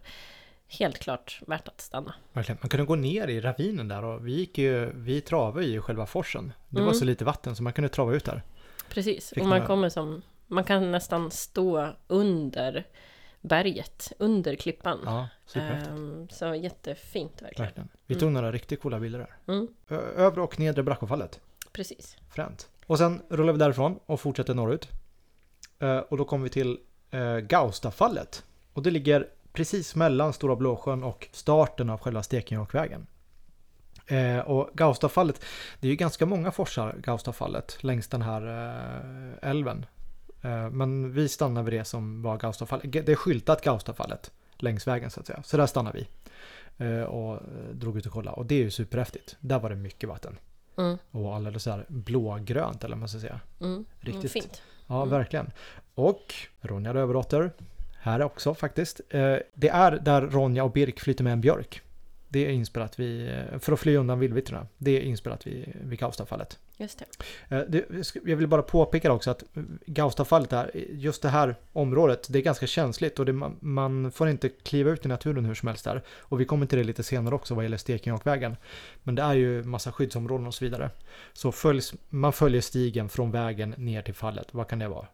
helt 0.78 0.98
klart 0.98 1.40
värt 1.46 1.68
att 1.68 1.80
stanna. 1.80 2.14
Verkligen. 2.32 2.58
Man 2.62 2.68
kunde 2.68 2.86
gå 2.86 2.94
ner 2.94 3.28
i 3.28 3.40
ravinen 3.40 3.88
där 3.88 4.04
och 4.04 4.26
vi 4.26 4.32
gick 4.32 4.58
ju, 4.58 4.92
vi 4.94 5.20
travade 5.20 5.66
i 5.66 5.80
själva 5.80 6.06
forsen. 6.06 6.52
Det 6.68 6.76
var 6.80 6.82
Mm. 6.88 6.94
så 6.94 7.04
lite 7.04 7.24
vatten 7.24 7.56
så 7.56 7.62
man 7.62 7.72
kunde 7.72 7.88
trava 7.88 8.14
ut 8.14 8.24
där. 8.24 8.42
Precis, 8.88 9.28
Fick 9.28 9.38
och 9.42 9.48
man 9.48 9.58
man- 9.58 9.66
kommer 9.66 9.88
som... 9.88 10.22
Man 10.46 10.64
kan 10.64 10.90
nästan 10.92 11.30
stå 11.30 11.88
under 12.06 12.86
berget, 13.40 14.12
under 14.18 14.54
klippan. 14.56 14.98
Ja. 15.04 15.28
Ehm, 15.60 16.28
så 16.30 16.54
jättefint 16.54 17.42
verkligen. 17.42 17.66
Verkligen. 17.66 17.88
Vi 18.06 18.14
tog 18.14 18.32
några 18.32 18.52
riktigt 18.52 18.80
coola 18.82 19.00
bilder 19.00 19.18
där. 19.18 19.54
Mm, 19.54 19.68
Övre 20.16 20.40
och 20.40 20.58
nedre 20.60 20.82
Brackåfallet. 20.82 21.40
precis. 21.72 22.16
Fränt. 22.34 22.68
Och 22.86 22.98
sen 22.98 23.22
rullar 23.28 23.52
vi 23.52 23.58
därifrån 23.58 23.98
och 24.06 24.20
fortsätter 24.20 24.54
norrut. 24.54 24.88
Eh, 25.78 25.98
och 25.98 26.16
då 26.16 26.24
kommer 26.24 26.44
vi 26.44 26.50
till 26.50 26.78
uh, 27.14 27.38
Gaustafallet. 27.38 28.44
Och 28.72 28.82
det 28.82 28.90
ligger 28.90 29.28
precis 29.52 29.94
mellan 29.94 30.32
Stora 30.32 30.56
Blåsjön 30.56 31.02
och 31.02 31.28
starten 31.32 31.90
av 31.90 32.00
själva 32.00 32.22
Stekenjokkvägen. 32.22 33.06
Eh, 34.06 34.38
och 34.38 34.70
Gaustafallet, 34.74 35.44
det 35.80 35.86
är 35.86 35.90
ju 35.90 35.96
ganska 35.96 36.26
många 36.26 36.50
forsar, 36.52 36.96
Gaustafallet, 37.02 37.78
längs 37.82 38.08
den 38.08 38.22
här 38.22 38.42
eh, 38.46 39.50
älven. 39.50 39.86
Eh, 40.42 40.70
men 40.70 41.12
vi 41.12 41.28
stannar 41.28 41.62
vid 41.62 41.72
det 41.80 41.84
som 41.84 42.22
var 42.22 42.36
Gaustafallet. 42.38 42.92
Det 42.92 43.08
är 43.08 43.14
skyltat 43.16 43.62
Gaustafallet 43.64 44.32
längs 44.56 44.86
vägen 44.86 45.10
så 45.10 45.20
att 45.20 45.26
säga. 45.26 45.42
Så 45.42 45.56
där 45.56 45.66
stannar 45.66 45.92
vi. 45.92 46.08
Eh, 46.86 47.02
och 47.02 47.34
eh, 47.34 47.40
drog 47.74 47.96
ut 47.98 48.06
och 48.06 48.12
kollade. 48.12 48.36
Och 48.36 48.46
det 48.46 48.54
är 48.54 48.58
ju 48.58 48.70
superhäftigt. 48.70 49.36
Där 49.40 49.58
var 49.58 49.70
det 49.70 49.76
mycket 49.76 50.08
vatten. 50.08 50.38
Mm, 50.78 50.98
Och 51.10 51.34
alldeles 51.34 51.62
så 51.62 51.70
här 51.70 51.84
blågrönt 51.88 52.84
eller 52.84 52.94
vad 52.94 53.00
man 53.00 53.08
ska 53.08 53.18
säga. 53.20 53.40
mm, 53.60 53.84
Riktigt. 54.00 54.14
mm, 54.14 54.28
fint. 54.28 54.62
Ja, 54.86 54.96
Mm. 54.96 55.08
verkligen. 55.10 55.50
Och 55.94 56.34
Ronja 56.60 56.94
Rövardotter, 56.94 57.52
här 58.02 58.22
också 58.22 58.54
faktiskt. 58.54 59.00
Eh, 59.08 59.36
det 59.54 59.68
är 59.68 59.90
där 59.92 60.22
Ronja 60.22 60.64
och 60.64 60.72
Birk 60.72 61.00
flyter 61.00 61.24
med 61.24 61.32
en 61.32 61.40
björk. 61.40 61.80
Det 62.28 62.46
är 62.46 62.50
inspelat 62.50 62.98
vid, 62.98 63.28
eh, 63.28 63.58
för 63.58 63.72
att 63.72 63.80
fly 63.80 63.96
undan 63.96 64.18
vildvittrorna. 64.18 64.66
Det 64.78 64.90
är 64.90 65.00
inspelat 65.00 65.46
vid, 65.46 65.72
vid 65.82 65.98
Gaustafallet. 65.98 66.58
Just 66.76 66.98
det. 66.98 67.56
Eh, 67.56 67.62
det, 67.68 68.14
jag 68.24 68.36
vill 68.36 68.46
bara 68.46 68.62
påpeka 68.62 69.12
också 69.12 69.30
att 69.30 69.44
Gaustafallet 69.86 70.52
är, 70.52 70.70
just 70.90 71.22
det 71.22 71.28
här 71.28 71.56
området, 71.72 72.26
det 72.30 72.38
är 72.38 72.42
ganska 72.42 72.66
känsligt 72.66 73.18
och 73.18 73.26
det, 73.26 73.32
man, 73.32 73.56
man 73.60 74.12
får 74.12 74.28
inte 74.28 74.48
kliva 74.48 74.90
ut 74.90 75.04
i 75.04 75.08
naturen 75.08 75.44
hur 75.44 75.54
som 75.54 75.68
helst 75.68 75.84
där. 75.84 76.02
Och 76.18 76.40
vi 76.40 76.44
kommer 76.44 76.66
till 76.66 76.78
det 76.78 76.84
lite 76.84 77.02
senare 77.02 77.34
också 77.34 77.54
vad 77.54 77.64
gäller 77.64 77.76
Stekenjokkvägen. 77.76 78.56
Men 79.02 79.14
det 79.14 79.22
är 79.22 79.34
ju 79.34 79.62
massa 79.62 79.92
skyddsområden 79.92 80.46
och 80.46 80.54
så 80.54 80.64
vidare. 80.64 80.90
Så 81.32 81.52
följs, 81.52 81.94
man 82.08 82.32
följer 82.32 82.60
stigen 82.60 83.08
från 83.08 83.30
vägen 83.30 83.74
ner 83.78 84.02
till 84.02 84.14
fallet. 84.14 84.48
Vad 84.50 84.68
kan 84.68 84.78
det 84.78 84.88
vara? 84.88 85.06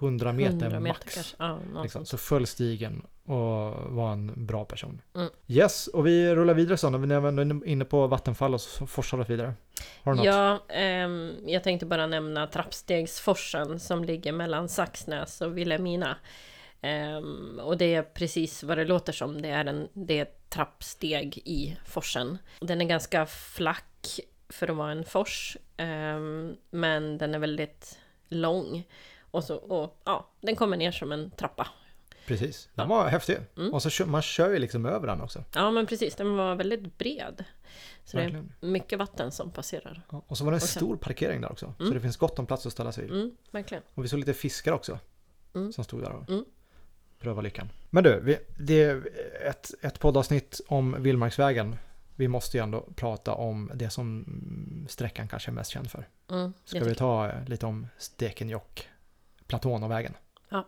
100 0.00 0.32
meter, 0.32 0.50
100 0.50 0.80
meter 0.80 0.80
max. 0.80 1.14
kanske. 1.14 1.36
Ja, 1.38 1.82
Liksom. 1.82 2.06
Så 2.06 2.16
följ 2.16 2.46
stigen 2.46 3.02
och 3.24 3.92
var 3.94 4.12
en 4.12 4.46
bra 4.46 4.64
person. 4.64 5.02
Mm. 5.14 5.30
Yes, 5.46 5.86
och 5.86 6.06
vi 6.06 6.34
rullar 6.34 6.54
vidare 6.54 6.76
så 6.76 6.90
när 6.90 6.98
vi 6.98 7.06
vi 7.06 7.14
ändå 7.14 7.42
är 7.42 7.66
inne 7.68 7.84
på 7.84 8.06
vattenfall 8.06 8.54
och 8.54 8.60
så 8.60 8.86
forsar 8.86 9.20
oss 9.20 9.30
vidare. 9.30 9.54
Har 10.02 10.12
du 10.12 10.16
något? 10.16 10.26
Ja, 10.26 10.64
ehm, 10.68 11.34
jag 11.46 11.62
tänkte 11.62 11.86
bara 11.86 12.06
nämna 12.06 12.46
Trappstegsforsen 12.46 13.80
som 13.80 14.04
ligger 14.04 14.32
mellan 14.32 14.68
Saxnäs 14.68 15.40
och 15.40 15.58
Vilhelmina. 15.58 16.16
Ehm, 16.80 17.60
och 17.62 17.76
det 17.78 17.94
är 17.94 18.02
precis 18.02 18.62
vad 18.62 18.78
det 18.78 18.84
låter 18.84 19.12
som. 19.12 19.42
Det 19.42 19.48
är, 19.48 19.64
en, 19.64 19.88
det 19.92 20.18
är 20.18 20.22
ett 20.22 20.50
trappsteg 20.50 21.38
i 21.44 21.76
forsen. 21.86 22.38
Den 22.60 22.80
är 22.80 22.84
ganska 22.84 23.26
flack 23.26 24.20
för 24.48 24.68
att 24.70 24.76
vara 24.76 24.92
en 24.92 25.04
fors. 25.04 25.56
ehm, 25.76 26.56
men 26.70 27.18
den 27.18 27.34
är 27.34 27.38
väldigt 27.38 27.98
lång. 28.28 28.84
Och, 29.30 29.44
så, 29.44 29.56
och 29.56 30.00
ja, 30.04 30.28
den 30.40 30.56
kommer 30.56 30.76
ner 30.76 30.92
som 30.92 31.12
en 31.12 31.30
trappa. 31.30 31.68
Precis, 32.26 32.68
den 32.74 32.88
var 32.88 33.08
häftig. 33.08 33.38
Mm. 33.56 33.74
Och 33.74 33.82
så 33.82 33.90
kör, 33.90 34.06
man 34.06 34.22
kör 34.22 34.50
ju 34.50 34.58
liksom 34.58 34.86
över 34.86 35.06
den 35.06 35.20
också. 35.20 35.44
Ja, 35.54 35.70
men 35.70 35.86
precis. 35.86 36.14
Den 36.14 36.36
var 36.36 36.54
väldigt 36.54 36.98
bred. 36.98 37.44
Så 38.04 38.16
det 38.16 38.22
Verkligen. 38.22 38.52
är 38.60 38.66
mycket 38.66 38.98
vatten 38.98 39.32
som 39.32 39.50
passerar. 39.50 40.02
Ja, 40.12 40.22
och 40.26 40.38
så 40.38 40.44
var 40.44 40.52
det 40.52 40.56
en 40.56 40.60
sen- 40.60 40.68
stor 40.68 40.96
parkering 40.96 41.40
där 41.40 41.52
också. 41.52 41.74
Så 41.78 41.82
Mm. 41.82 41.94
det 41.94 42.00
finns 42.00 42.16
gott 42.16 42.38
om 42.38 42.46
plats 42.46 42.66
att 42.66 42.72
ställa 42.72 42.92
sig. 42.92 43.04
Mm, 43.04 43.30
verkligen. 43.50 43.82
Och 43.94 44.04
vi 44.04 44.08
såg 44.08 44.18
lite 44.18 44.34
fiskar 44.34 44.72
också. 44.72 44.98
Mm. 45.54 45.72
Som 45.72 45.84
stod 45.84 46.02
där 46.02 46.10
och 46.12 46.28
Mm. 46.30 46.44
prövade 47.20 47.42
lyckan. 47.44 47.68
Men 47.90 48.04
du, 48.04 48.20
vi, 48.20 48.38
det 48.58 48.82
är 48.82 49.08
ett, 49.46 49.70
ett 49.80 49.98
poddavsnitt 50.00 50.60
om 50.68 51.02
Vildmarksvägen. 51.02 51.76
Vi 52.16 52.28
måste 52.28 52.56
ju 52.56 52.62
ändå 52.62 52.80
prata 52.96 53.34
om 53.34 53.70
det 53.74 53.90
som 53.90 54.24
sträckan 54.88 55.28
kanske 55.28 55.50
är 55.50 55.52
mest 55.52 55.70
känd 55.70 55.90
för. 55.90 56.08
Mm, 56.30 56.52
Ska 56.64 56.84
vi 56.84 56.94
ta 56.94 57.28
eh, 57.28 57.44
lite 57.48 57.66
om 57.66 57.86
Stekenjokk, 57.98 58.88
platån 59.50 59.82
och 59.82 59.90
vägen? 59.90 60.12
Ja. 60.48 60.66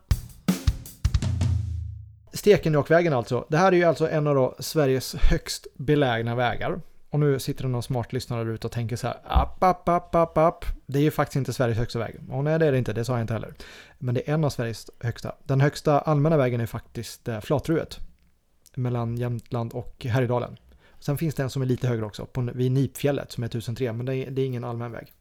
Stekenjokkvägen 2.33 3.13
alltså. 3.13 3.47
Det 3.49 3.57
här 3.57 3.73
är 3.73 3.77
ju 3.77 3.85
alltså 3.85 4.11
en 4.11 4.27
av 4.27 4.35
då 4.35 4.55
Sveriges 4.59 5.15
högst 5.15 5.67
belägna 5.75 6.35
vägar. 6.35 6.81
Och 7.11 7.21
nu 7.21 7.39
sitter 7.39 7.63
det 7.63 7.69
någon 7.69 7.83
smart 7.83 8.13
lyssnare 8.13 8.45
där 8.45 8.53
ute 8.53 8.67
och 8.67 8.73
tänker 8.73 8.97
så 8.97 9.07
här, 9.07 9.17
app, 9.25 9.63
app, 9.63 9.89
app, 9.89 10.15
app, 10.15 10.39
app. 10.39 10.65
Det 10.87 10.99
är 10.99 11.03
ju 11.03 11.11
faktiskt 11.11 11.37
inte 11.37 11.53
Sveriges 11.53 11.79
högsta 11.79 11.99
väg. 11.99 12.21
Och 12.31 12.45
nej, 12.45 12.59
det 12.59 12.67
är 12.67 12.73
det 12.73 12.79
inte, 12.79 12.93
det 12.93 13.05
sa 13.05 13.13
jag 13.13 13.21
inte 13.21 13.33
heller. 13.33 13.55
Men 13.99 14.15
det 14.15 14.29
är 14.29 14.35
en 14.35 14.45
av 14.45 14.51
Sveriges 14.51 14.91
högsta. 15.01 15.35
Den 15.45 15.61
högsta 15.61 16.01
allmänna 16.01 16.37
vägen 16.37 16.61
är 16.61 16.67
faktiskt 16.67 17.29
eh, 17.29 17.41
Flatruet. 17.41 17.99
Mellan 18.77 19.17
Jämtland 19.17 19.73
och 19.73 20.05
Härjedalen. 20.05 20.57
Sen 20.99 21.19
finns 21.19 21.35
det 21.35 21.43
en 21.43 21.51
som 21.51 21.63
är 21.63 21.67
lite 21.67 21.89
högre 21.89 22.05
också, 22.05 22.27
på, 22.27 22.51
vid 22.55 22.73
Nipfjället 22.73 23.33
som 23.33 23.45
är 23.45 23.47
1003, 23.47 23.93
men 23.93 24.07
det 24.07 24.17
är, 24.17 24.31
det 24.31 24.43
är 24.43 24.47
ingen 24.47 24.65
allmän 24.65 24.93
väg. 24.93 25.13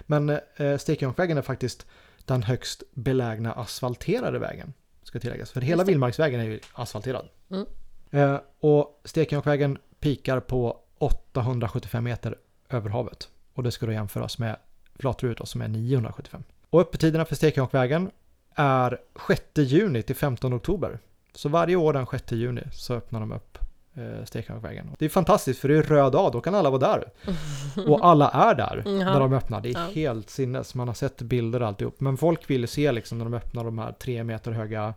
Men 0.00 0.30
eh, 0.56 0.76
Stekenjokkvägen 0.78 1.38
är 1.38 1.42
faktiskt 1.42 1.86
den 2.26 2.42
högst 2.42 2.82
belägna 2.94 3.52
asfalterade 3.52 4.38
vägen, 4.38 4.72
ska 5.02 5.20
tilläggas. 5.20 5.50
För 5.50 5.60
hela. 5.60 5.84
Vildmarksvägen 5.84 6.40
är 6.40 6.44
ju 6.44 6.60
asfalterad. 6.72 7.28
Mm. 7.50 7.66
Eh, 8.10 8.40
och 8.60 9.00
Stekenjokkvägen 9.04 9.78
pikar 10.00 10.40
på 10.40 10.80
875 10.98 12.04
meter 12.04 12.38
över 12.68 12.90
havet. 12.90 13.28
Och 13.54 13.62
det 13.62 13.70
ska 13.70 13.86
då 13.86 13.92
jämföras 13.92 14.38
med 14.38 14.56
Flatruet 14.94 15.48
som 15.48 15.60
är 15.60 15.68
975. 15.68 16.42
Och 16.70 16.80
öppettiderna 16.80 17.24
för 17.24 17.34
Stekenjokkvägen 17.34 18.10
är 18.54 19.00
6 19.28 19.42
juni 19.56 20.02
till 20.02 20.16
15 20.16 20.54
oktober. 20.54 20.98
Så 21.34 21.48
varje 21.48 21.76
år 21.76 21.92
den 21.92 22.06
6 22.06 22.32
juni 22.32 22.62
så 22.72 22.94
öppnar 22.94 23.20
de 23.20 23.32
upp 23.32 23.58
eh, 23.96 24.24
Stekenjokkvägen. 24.24 24.90
Det 24.98 25.04
är 25.04 25.08
fantastiskt 25.08 25.60
för 25.60 25.68
det 25.68 25.76
är 25.76 25.82
röd 25.82 26.12
dag, 26.12 26.32
då 26.32 26.40
kan 26.40 26.54
alla 26.54 26.70
vara 26.70 26.80
där. 26.80 27.10
Och 27.88 28.06
alla 28.06 28.30
är 28.30 28.54
där 28.54 28.82
när 28.86 29.20
de 29.20 29.32
öppnar. 29.32 29.60
Det 29.60 29.68
är 29.68 29.72
Ja. 29.72 29.86
helt 29.94 30.30
sinnes. 30.30 30.74
Man 30.74 30.88
har 30.88 30.94
sett 30.94 31.22
bilder 31.22 31.60
alltihop. 31.60 32.00
Men 32.00 32.16
folk 32.16 32.50
vill 32.50 32.68
se 32.68 32.92
liksom 32.92 33.18
när 33.18 33.24
de 33.24 33.34
öppnar 33.34 33.64
de 33.64 33.78
här 33.78 33.92
tre 33.92 34.24
meter 34.24 34.52
höga, 34.52 34.94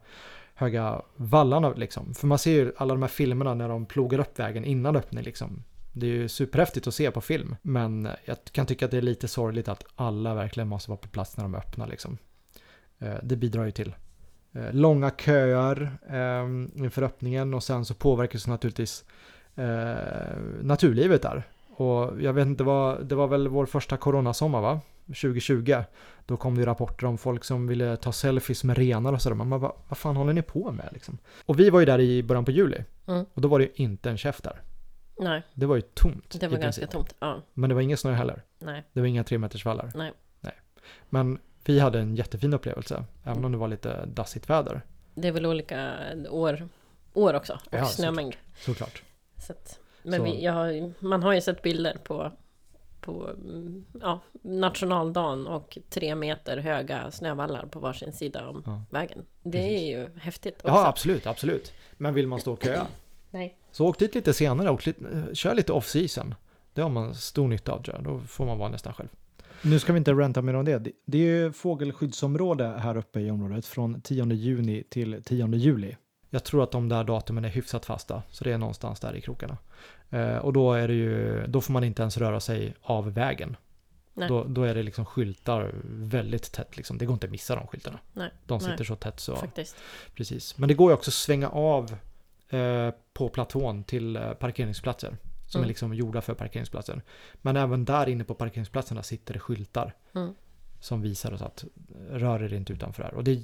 höga 0.54 1.02
vallarna 1.16 1.70
liksom. 1.74 2.14
För 2.14 2.28
man 2.28 2.38
ser 2.40 2.52
ju 2.52 2.74
alla 2.78 2.94
de 2.94 3.02
här 3.02 3.10
filmerna 3.10 3.54
när 3.54 3.70
de 3.70 3.86
plogar 3.86 4.20
upp 4.20 4.40
vägen 4.40 4.66
innan 4.66 4.96
öppning 4.96 5.24
liksom. 5.24 5.64
Det 5.94 6.06
är 6.06 6.12
ju 6.12 6.28
superhäftigt 6.30 6.88
att 6.88 6.94
se 6.94 7.12
på 7.12 7.22
film. 7.22 7.56
Men 7.62 8.10
jag 8.26 8.38
kan 8.52 8.66
tycka 8.66 8.86
att 8.86 8.92
det 8.92 8.98
är 8.98 9.02
lite 9.02 9.28
sorgligt 9.28 9.68
att 9.68 9.84
alla 9.96 10.34
verkligen 10.34 10.68
måste 10.68 10.90
vara 10.92 10.98
på 10.98 11.08
plats 11.08 11.38
när 11.38 11.44
de 11.44 11.56
öppnar 11.56 11.88
liksom. 11.88 12.18
Eh, 13.00 13.14
Det 13.24 13.36
bidrar 13.36 13.66
ju 13.66 13.72
till 13.72 13.96
långa 14.72 15.10
köer 15.10 15.92
eh, 16.10 16.84
inför 16.84 17.02
öppningen 17.04 17.54
och 17.54 17.64
sen 17.64 17.86
så 17.86 17.94
påverkas 17.94 18.48
naturligtvis 18.48 19.06
eh, 19.56 20.38
naturlivet 20.62 21.22
där. 21.22 21.44
Och 21.76 22.22
jag 22.22 22.34
vet 22.34 22.46
inte 22.48 22.64
vad, 22.64 23.06
det 23.06 23.16
var 23.16 23.28
väl 23.28 23.48
vår 23.48 23.66
första 23.66 23.98
coronasommar 23.98 24.62
va? 24.62 24.80
2020. 25.08 25.76
Då 26.26 26.38
kom 26.38 26.56
det 26.56 26.60
ju 26.60 26.66
rapporter 26.66 27.06
om 27.08 27.18
folk 27.18 27.44
som 27.44 27.68
ville 27.68 27.98
ta 27.98 28.12
selfies 28.12 28.64
med 28.64 28.78
renar 28.78 29.14
och 29.14 29.22
sådär. 29.22 29.36
Man 29.36 29.50
bara, 29.50 29.72
vad 29.88 29.98
fan 29.98 30.16
håller 30.16 30.34
ni 30.34 30.42
på 30.42 30.72
med 30.72 30.90
liksom? 30.94 31.18
Och 31.46 31.60
vi 31.60 31.70
var 31.70 31.80
ju 31.80 31.86
där 31.86 32.00
i 32.00 32.24
början 32.24 32.46
på 32.46 32.52
juli. 32.52 32.84
Mm. 33.08 33.26
Och 33.34 33.42
då 33.42 33.48
var 33.48 33.60
det 33.60 33.66
ju 33.66 33.72
inte 33.76 34.10
en 34.10 34.18
chef 34.18 34.42
där. 34.42 34.62
Nej, 35.20 35.44
Det 35.54 35.66
var 35.66 35.76
ju 35.76 35.82
tomt 35.82 36.38
det 36.40 36.48
var 36.48 36.58
ganska 36.58 36.82
princip. 36.82 36.90
tomt. 36.92 37.16
Ja, 37.20 37.42
Men 37.54 37.70
det 37.70 37.74
var 37.76 37.82
ingen 37.82 37.98
snö 37.98 38.12
heller. 38.14 38.44
nej, 38.60 38.84
Det 38.94 39.00
var 39.00 39.08
inga 39.08 39.24
tre 39.24 39.38
meters 39.38 39.66
vallar. 39.66 39.92
nej. 39.96 40.12
Men 41.10 41.40
vi 41.70 41.80
hade 41.80 42.00
en 42.00 42.16
jättefin 42.16 42.54
upplevelse. 42.54 43.04
Även 43.24 43.46
om 43.46 43.52
det 43.52 43.58
var 43.58 43.68
lite 43.68 44.06
dassigt 44.06 44.50
väder. 44.50 44.82
Det 45.16 45.28
är 45.28 45.32
väl 45.32 45.46
olika 45.46 45.94
år, 46.30 46.68
år 47.14 47.34
också. 47.34 47.54
Och 47.54 47.60
Ja, 47.78 47.86
snömängd. 47.86 48.36
Såklart. 48.60 49.04
Så 49.46 49.54
att, 49.54 49.80
men 50.04 50.20
Så- 50.20 50.24
Vi, 50.24 50.46
har, 50.46 50.94
man 51.04 51.24
har 51.24 51.34
ju 51.34 51.42
sett 51.42 51.62
bilder 51.62 51.98
på, 52.04 52.32
på 53.02 53.28
mm, 53.28 53.86
ja, 54.02 54.20
nationaldagen 54.42 55.48
och 55.48 55.78
tre 55.90 56.16
meter 56.16 56.58
höga 56.58 57.12
snövallar 57.12 57.66
på 57.66 57.80
varsin 57.80 58.14
sida 58.14 58.48
om 58.50 58.64
Ja. 58.66 58.84
vägen. 58.90 59.26
Det 59.44 59.78
är 59.78 59.98
ju 60.00 60.20
häftigt 60.20 60.56
också. 60.56 60.68
Ja, 60.68 60.88
absolut, 60.88 61.28
absolut. 61.28 61.74
Men 61.98 62.14
vill 62.14 62.28
man 62.28 62.40
stå 62.40 62.54
och 62.54 62.64
köa? 62.64 62.88
Nej. 63.30 63.58
Så 63.72 63.86
åk 63.88 64.00
dit 64.00 64.16
lite 64.16 64.34
senare 64.34 64.70
och 64.70 64.88
lite, 64.88 65.02
kör 65.34 65.56
lite 65.56 65.74
off-season. 65.74 66.36
Det 66.74 66.82
har 66.82 66.90
man 66.90 67.16
stor 67.16 67.48
nytta 67.48 67.72
av 67.72 67.84
tror 67.84 67.96
jag. 67.96 68.04
Då 68.06 68.20
får 68.20 68.46
man 68.46 68.58
vara 68.58 68.70
nästan 68.70 68.94
själv. 68.94 69.10
Nu 69.62 69.80
ska 69.80 69.94
vi 69.94 69.98
inte 69.98 70.14
ränta 70.14 70.42
mer 70.42 70.54
om 70.54 70.66
det. 70.66 70.92
Det- 71.06 71.18
är 71.18 71.22
ju 71.22 71.52
fågelskyddsområde 71.52 72.68
här 72.68 72.98
uppe 72.98 73.20
i 73.20 73.32
området 73.32 73.66
från 73.66 74.02
10 74.02 74.34
juni 74.34 74.84
till 74.90 75.24
10 75.24 75.48
juli. 75.56 75.96
Jag 76.30 76.44
tror 76.44 76.64
att 76.64 76.72
de 76.72 76.90
där 76.90 77.04
datumen 77.04 77.46
är 77.46 77.50
hyfsat 77.50 77.86
fasta, 77.86 78.24
så 78.30 78.44
det 78.44 78.52
är 78.52 78.58
någonstans 78.58 79.00
där 79.00 79.16
i 79.16 79.22
krokarna. 79.22 79.58
Eh, 80.10 80.38
och 80.38 80.54
då 80.54 80.74
är 80.74 80.88
det 80.88 80.94
ju, 80.94 81.44
då 81.48 81.62
får 81.62 81.74
man 81.74 81.84
inte 81.84 82.02
ens 82.02 82.18
röra 82.18 82.40
sig 82.40 82.74
av 82.82 83.14
vägen. 83.14 83.56
Nej. 84.14 84.28
Då, 84.28 84.44
då 84.44 84.64
är 84.64 84.76
det 84.76 84.84
liksom 84.84 85.06
skyltar 85.06 85.72
väldigt 85.84 86.52
tätt 86.52 86.78
liksom. 86.78 86.98
Det 86.98 87.06
går 87.06 87.14
inte 87.14 87.26
att 87.28 87.32
missa 87.32 87.56
de 87.56 87.68
skyltarna. 87.68 88.00
Nej, 88.14 88.32
De 88.46 88.60
nej. 88.62 88.72
sitter 88.72 88.84
så 88.84 88.96
tätt 88.96 89.20
så. 89.20 89.36
Faktiskt. 89.36 89.76
Precis. 90.16 90.58
Men 90.58 90.68
det 90.68 90.74
går 90.76 90.92
ju 90.92 90.94
också 90.94 91.10
att 91.10 91.14
svänga 91.14 91.50
av 91.50 91.96
eh, 92.50 92.90
på 93.14 93.30
platån 93.30 93.84
till 93.84 94.16
eh, 94.16 94.34
parkeringsplatser. 94.34 95.18
Som 95.50 95.60
Mm. 95.60 95.66
är 95.66 95.68
liksom 95.68 95.94
gjorda 95.94 96.22
för 96.22 96.34
parkeringsplatser. 96.34 97.02
Men 97.42 97.58
även 97.58 97.86
där 97.86 98.10
inne 98.10 98.24
på 98.24 98.34
parkeringsplatserna 98.34 99.04
sitter 99.04 99.34
det 99.34 99.40
skyltar. 99.40 99.94
Mm. 100.16 100.34
Som 100.80 101.02
visar 101.02 101.34
oss 101.34 101.42
att 101.42 101.66
rör 102.10 102.44
er 102.44 102.54
inte 102.54 102.74
utanför 102.74 103.04
här. 103.04 103.14
Och 103.14 103.24
det 103.24 103.32
är 103.32 103.42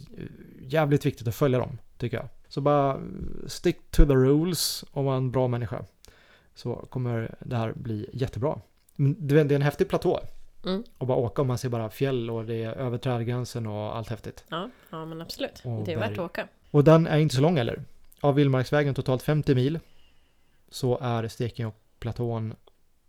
jävligt 0.61 1.05
viktigt 1.05 1.27
att 1.27 1.35
följa 1.35 1.59
dem, 1.59 1.77
tycker 1.97 2.17
jag. 2.17 2.27
Så 2.47 2.61
bara 2.61 2.99
stick 3.47 3.77
to 3.91 4.05
the 4.05 4.13
rules 4.13 4.85
och 4.91 5.03
vara 5.03 5.17
en 5.17 5.31
bra 5.31 5.47
människa. 5.47 5.85
Så 6.55 6.75
kommer 6.75 7.35
det 7.39 7.55
här 7.57 7.73
bli 7.73 8.09
jättebra. 8.13 8.59
Men 8.95 9.27
Det 9.27 9.39
är 9.39 9.45
är 9.45 9.51
en 9.51 9.61
häftig 9.61 9.89
platå. 9.89 10.19
Mm. 10.65 10.83
Och 10.97 11.07
bara 11.07 11.17
åka 11.17 11.41
och 11.41 11.45
man 11.47 11.57
ser 11.57 11.69
bara 11.69 11.89
fjäll 11.89 12.29
och 12.29 12.45
det 12.45 12.63
är 12.63 12.71
över 12.73 12.97
trädgränsen 12.97 13.67
och 13.67 13.97
allt 13.97 14.09
häftigt. 14.09 14.43
Ja, 14.49 14.69
ja, 14.89 15.05
men 15.05 15.21
absolut. 15.21 15.61
Och 15.65 15.85
det 15.85 15.93
är 15.93 15.97
värt 15.99 16.11
att 16.11 16.19
åka. 16.19 16.47
Och 16.71 16.83
den 16.83 17.07
är 17.07 17.17
inte 17.17 17.35
så 17.35 17.41
lång 17.41 17.57
heller. 17.57 17.83
Av 18.21 18.35
Vildmarksvägen 18.35 18.93
totalt 18.95 19.23
50 19.23 19.55
mil 19.55 19.79
så 20.69 20.97
är 21.01 21.27
Stekenjokkplatån 22.11 22.55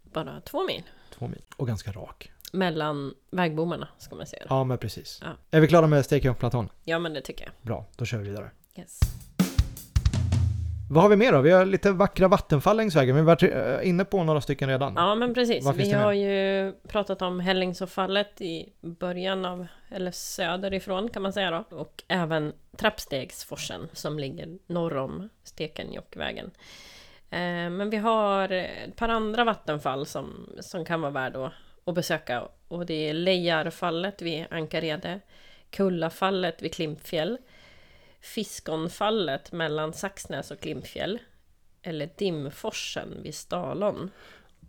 Bara 0.02 0.40
två 0.40 0.64
mil. 0.66 0.82
två 1.10 1.28
mil. 1.28 1.42
Och 1.56 1.66
ganska 1.66 1.92
rak. 1.92 2.32
Mellan 2.52 3.14
vägbommarna, 3.30 3.88
ska 3.98 4.14
man 4.14 4.26
säga. 4.26 4.42
Ja, 4.48 4.64
men 4.64 4.78
precis. 4.78 5.20
Ja. 5.22 5.28
Är 5.50 5.60
vi 5.60 5.68
klara 5.68 5.86
med 5.86 6.04
Stekenjokkplatån? 6.04 6.68
Ja, 6.84 6.98
men 6.98 7.12
det 7.14 7.20
tycker 7.20 7.44
jag. 7.44 7.52
Bra, 7.62 7.86
då 7.96 8.04
kör 8.04 8.18
vi 8.18 8.28
vidare. 8.28 8.50
Yes. 8.78 9.00
Vad 10.90 11.02
har 11.02 11.10
vi 11.10 11.16
mer 11.16 11.32
då? 11.32 11.40
Vi 11.40 11.50
har 11.50 11.66
lite 11.66 11.92
vackra 11.92 12.28
vattenfall 12.28 12.76
längs 12.76 12.96
vägen. 12.96 13.14
Vi 13.14 13.20
har 13.20 13.26
varit 13.26 13.42
eh, 13.42 13.88
inne 13.88 14.04
på 14.04 14.24
några 14.24 14.40
stycken 14.40 14.68
redan. 14.68 14.92
Ja, 14.96 15.14
men 15.14 15.34
precis. 15.34 15.66
Vi 15.74 15.92
har 15.92 16.12
ju 16.12 16.72
pratat 16.88 17.22
om 17.22 17.40
Hällingsåfallet 17.40 18.40
i 18.40 18.72
början 18.80 19.44
av, 19.44 19.66
eller 19.90 20.10
söderifrån 20.10 21.08
kan 21.08 21.22
man 21.22 21.32
säga 21.32 21.50
då. 21.50 21.76
Och 21.76 22.02
även 22.08 22.52
Trappstegsforsen 22.76 23.88
som 23.92 24.18
ligger 24.18 24.58
norr 24.66 24.96
om 24.96 25.28
Stekenjokkvägen. 25.44 26.50
Eh, 27.30 27.70
men 27.70 27.90
vi 27.90 27.96
har 27.96 28.48
ett 28.48 28.96
par 28.96 29.08
andra 29.08 29.44
vattenfall 29.44 30.06
som, 30.06 30.56
som 30.60 30.84
kan 30.84 31.00
vara 31.00 31.12
värda 31.12 31.46
att, 31.46 31.52
att 31.84 31.94
besöka. 31.94 32.48
Och 32.68 32.86
det 32.86 33.08
är 33.08 33.14
Lejarfallet 33.14 34.22
vid 34.22 34.46
Ankarede, 34.50 35.20
Kullafallet 35.70 36.62
vid 36.62 36.74
Klimpfjäll, 36.74 37.38
Fiskonfallet 38.20 39.52
mellan 39.52 39.92
Saxnäs 39.92 40.50
och 40.50 40.60
Klimpfjäll, 40.60 41.18
eller 41.82 42.10
Dimforsen 42.16 43.22
vid 43.22 43.34
Stalon. 43.34 44.10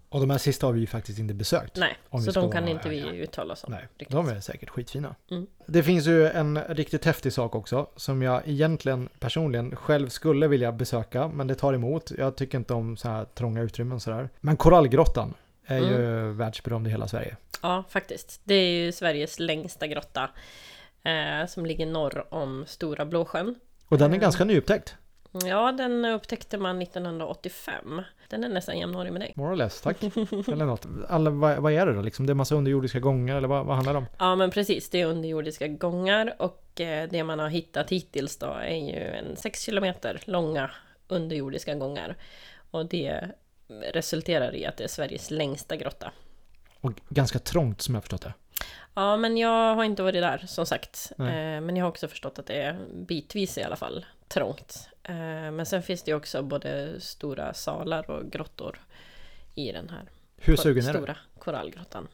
Och 0.09 0.19
de 0.19 0.29
här 0.29 0.37
sista 0.37 0.65
har 0.65 0.73
vi 0.73 0.79
ju 0.79 0.87
faktiskt 0.87 1.19
inte 1.19 1.33
besökt. 1.33 1.75
Nej, 1.77 1.97
så 2.25 2.31
de 2.31 2.51
kan 2.51 2.67
inte 2.67 2.89
vi 2.89 3.01
uttala 3.17 3.53
oss 3.53 3.63
om. 3.63 3.71
Nej, 3.71 3.87
riktigt. 3.97 4.09
de 4.09 4.27
är 4.29 4.39
säkert 4.39 4.69
skitfina. 4.69 5.15
Mm. 5.31 5.47
Det 5.65 5.83
finns 5.83 6.05
ju 6.07 6.27
en 6.27 6.63
riktigt 6.63 7.05
häftig 7.05 7.33
sak 7.33 7.55
också 7.55 7.87
som 7.95 8.21
jag 8.21 8.41
egentligen 8.45 9.09
personligen 9.19 9.75
själv 9.75 10.09
skulle 10.09 10.47
vilja 10.47 10.71
besöka 10.71 11.27
men 11.27 11.47
det 11.47 11.55
tar 11.55 11.73
emot. 11.73 12.11
Jag 12.17 12.35
tycker 12.37 12.57
inte 12.57 12.73
om 12.73 12.97
så 12.97 13.07
här 13.09 13.25
trånga 13.25 13.61
utrymmen 13.61 13.99
sådär. 13.99 14.29
Men 14.39 14.57
Korallgrottan 14.57 15.33
är 15.65 15.79
ju 15.79 16.31
världsberömd 16.31 16.87
i 16.87 16.89
hela 16.89 17.07
Sverige. 17.07 17.35
Ja, 17.61 17.83
faktiskt. 17.89 18.41
Det 18.43 18.53
är 18.55 18.69
ju 18.85 18.91
Sveriges 18.91 19.39
längsta 19.39 19.87
grotta. 19.87 20.29
Eh, 21.03 21.47
som 21.47 21.65
ligger 21.65 21.85
norr 21.85 22.33
om 22.33 22.63
Stora 22.67 23.05
Blåsjön. 23.05 23.55
Och 23.87 23.97
den 23.97 24.11
är 24.11 24.15
Eh. 24.15 24.21
ganska 24.21 24.45
nyupptäckt. 24.45 24.95
Ja, 25.45 25.71
den 25.71 26.05
upptäckte 26.05 26.57
man 26.57 26.81
1985. 26.81 28.01
Den 28.29 28.43
är 28.43 28.49
nästan 28.49 28.79
jämnårig 28.79 29.11
med 29.11 29.21
dig. 29.21 29.33
More 29.35 29.53
or 29.53 29.55
less, 29.55 29.81
tack. 29.81 30.03
eller 30.47 30.65
något. 30.65 30.87
Alla, 31.09 31.29
vad, 31.29 31.57
vad 31.57 31.73
är 31.73 31.85
det 31.85 31.93
då 31.93 32.01
liksom? 32.01 32.25
Det 32.25 32.33
är 32.33 32.35
massa 32.35 32.55
underjordiska 32.55 32.99
gångar 32.99 33.35
eller 33.37 33.47
vad, 33.47 33.65
vad 33.65 33.75
handlar 33.75 33.93
det 33.93 33.99
om? 33.99 34.05
Ja, 34.17 34.35
men 34.35 34.51
precis. 34.51 34.89
Det 34.89 35.01
är 35.01 35.05
underjordiska 35.05 35.67
gångar 35.67 36.35
och 36.39 36.81
eh, 36.81 37.09
det 37.09 37.23
man 37.23 37.39
har 37.39 37.49
hittat 37.49 37.89
hittills 37.89 38.37
då 38.37 38.45
är 38.45 38.75
ju 38.75 39.03
en 39.03 39.35
6 39.35 39.61
kilometer 39.61 40.21
långa 40.25 40.71
underjordiska 41.07 41.75
gångar. 41.75 42.15
Och 42.71 42.85
det 42.85 43.31
resulterar 43.67 44.55
i 44.55 44.65
att 44.65 44.77
det 44.77 44.83
är 44.83 44.87
Sveriges 44.87 45.31
längsta 45.31 45.75
grotta. 45.75 46.11
Och 46.81 46.91
ganska 47.09 47.39
trångt 47.39 47.81
som 47.81 47.95
jag 47.95 48.03
förstått 48.03 48.21
det. 48.21 48.33
Ja, 48.93 49.17
men 49.17 49.37
jag 49.37 49.75
har 49.75 49.83
inte 49.83 50.03
varit 50.03 50.21
där 50.21 50.43
som 50.47 50.65
sagt. 50.65 51.11
Nej. 51.15 51.55
Eh, 51.55 51.61
men 51.61 51.75
jag 51.75 51.85
har 51.85 51.89
också 51.89 52.07
förstått 52.07 52.39
att 52.39 52.45
det 52.45 52.61
är 52.61 52.77
bitvis 52.93 53.57
i 53.57 53.63
alla 53.63 53.75
fall 53.75 54.05
trångt. 54.27 54.89
Eh, 55.03 55.15
men 55.51 55.65
sen 55.65 55.83
finns 55.83 56.03
det 56.03 56.11
ju 56.11 56.17
också 56.17 56.41
både 56.41 57.01
stora 57.01 57.53
salar 57.53 58.09
och 58.09 58.31
grottor 58.31 58.81
i 59.55 59.71
den 59.71 59.89
här 59.89 60.09
Hur 60.37 60.55
sugen 60.55 60.87
är 60.87 60.93
stora 60.93 61.17
korallgrottan. 61.39 62.07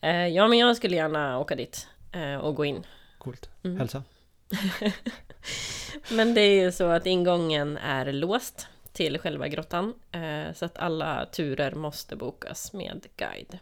Eh, 0.00 0.26
ja, 0.26 0.48
men 0.48 0.58
jag 0.58 0.76
skulle 0.76 0.96
gärna 0.96 1.38
åka 1.38 1.54
dit 1.54 1.88
eh, 2.12 2.36
och 2.36 2.54
gå 2.54 2.64
in. 2.64 2.86
Coolt. 3.18 3.50
Mm. 3.62 3.78
Hälsa. 3.78 4.02
Men 6.08 6.34
det 6.34 6.40
är 6.40 6.64
ju 6.64 6.72
så 6.72 6.84
att 6.84 7.06
ingången 7.06 7.76
är 7.76 8.12
låst 8.12 8.68
till 8.92 9.18
själva 9.18 9.48
grottan. 9.48 9.94
Så 10.54 10.64
att 10.64 10.78
alla 10.78 11.26
turer 11.26 11.74
måste 11.74 12.16
bokas 12.16 12.72
med 12.72 13.06
guide. 13.16 13.58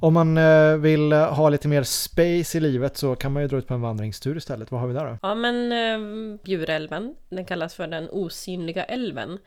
Om 0.00 0.14
man 0.14 0.38
eh, 0.38 0.76
vill 0.76 1.12
ha 1.12 1.48
lite 1.48 1.68
mer 1.68 1.82
space 1.82 2.58
i 2.58 2.60
livet 2.60 2.96
så 2.96 3.16
kan 3.16 3.32
man 3.32 3.42
ju 3.42 3.48
dra 3.48 3.56
ut 3.56 3.66
på 3.66 3.74
en 3.74 3.80
vandringstur 3.80 4.36
istället. 4.36 4.70
Vad 4.70 4.80
har 4.80 4.88
vi 4.88 4.94
där 4.94 5.04
då? 5.04 5.18
Ja 5.22 5.34
men 5.34 5.72
eh, 5.72 6.38
Bjurälven, 6.44 7.14
den 7.28 7.44
kallas 7.44 7.74
för 7.74 7.86
den 7.86 8.08
osynliga 8.10 8.84
älven. 8.84 9.38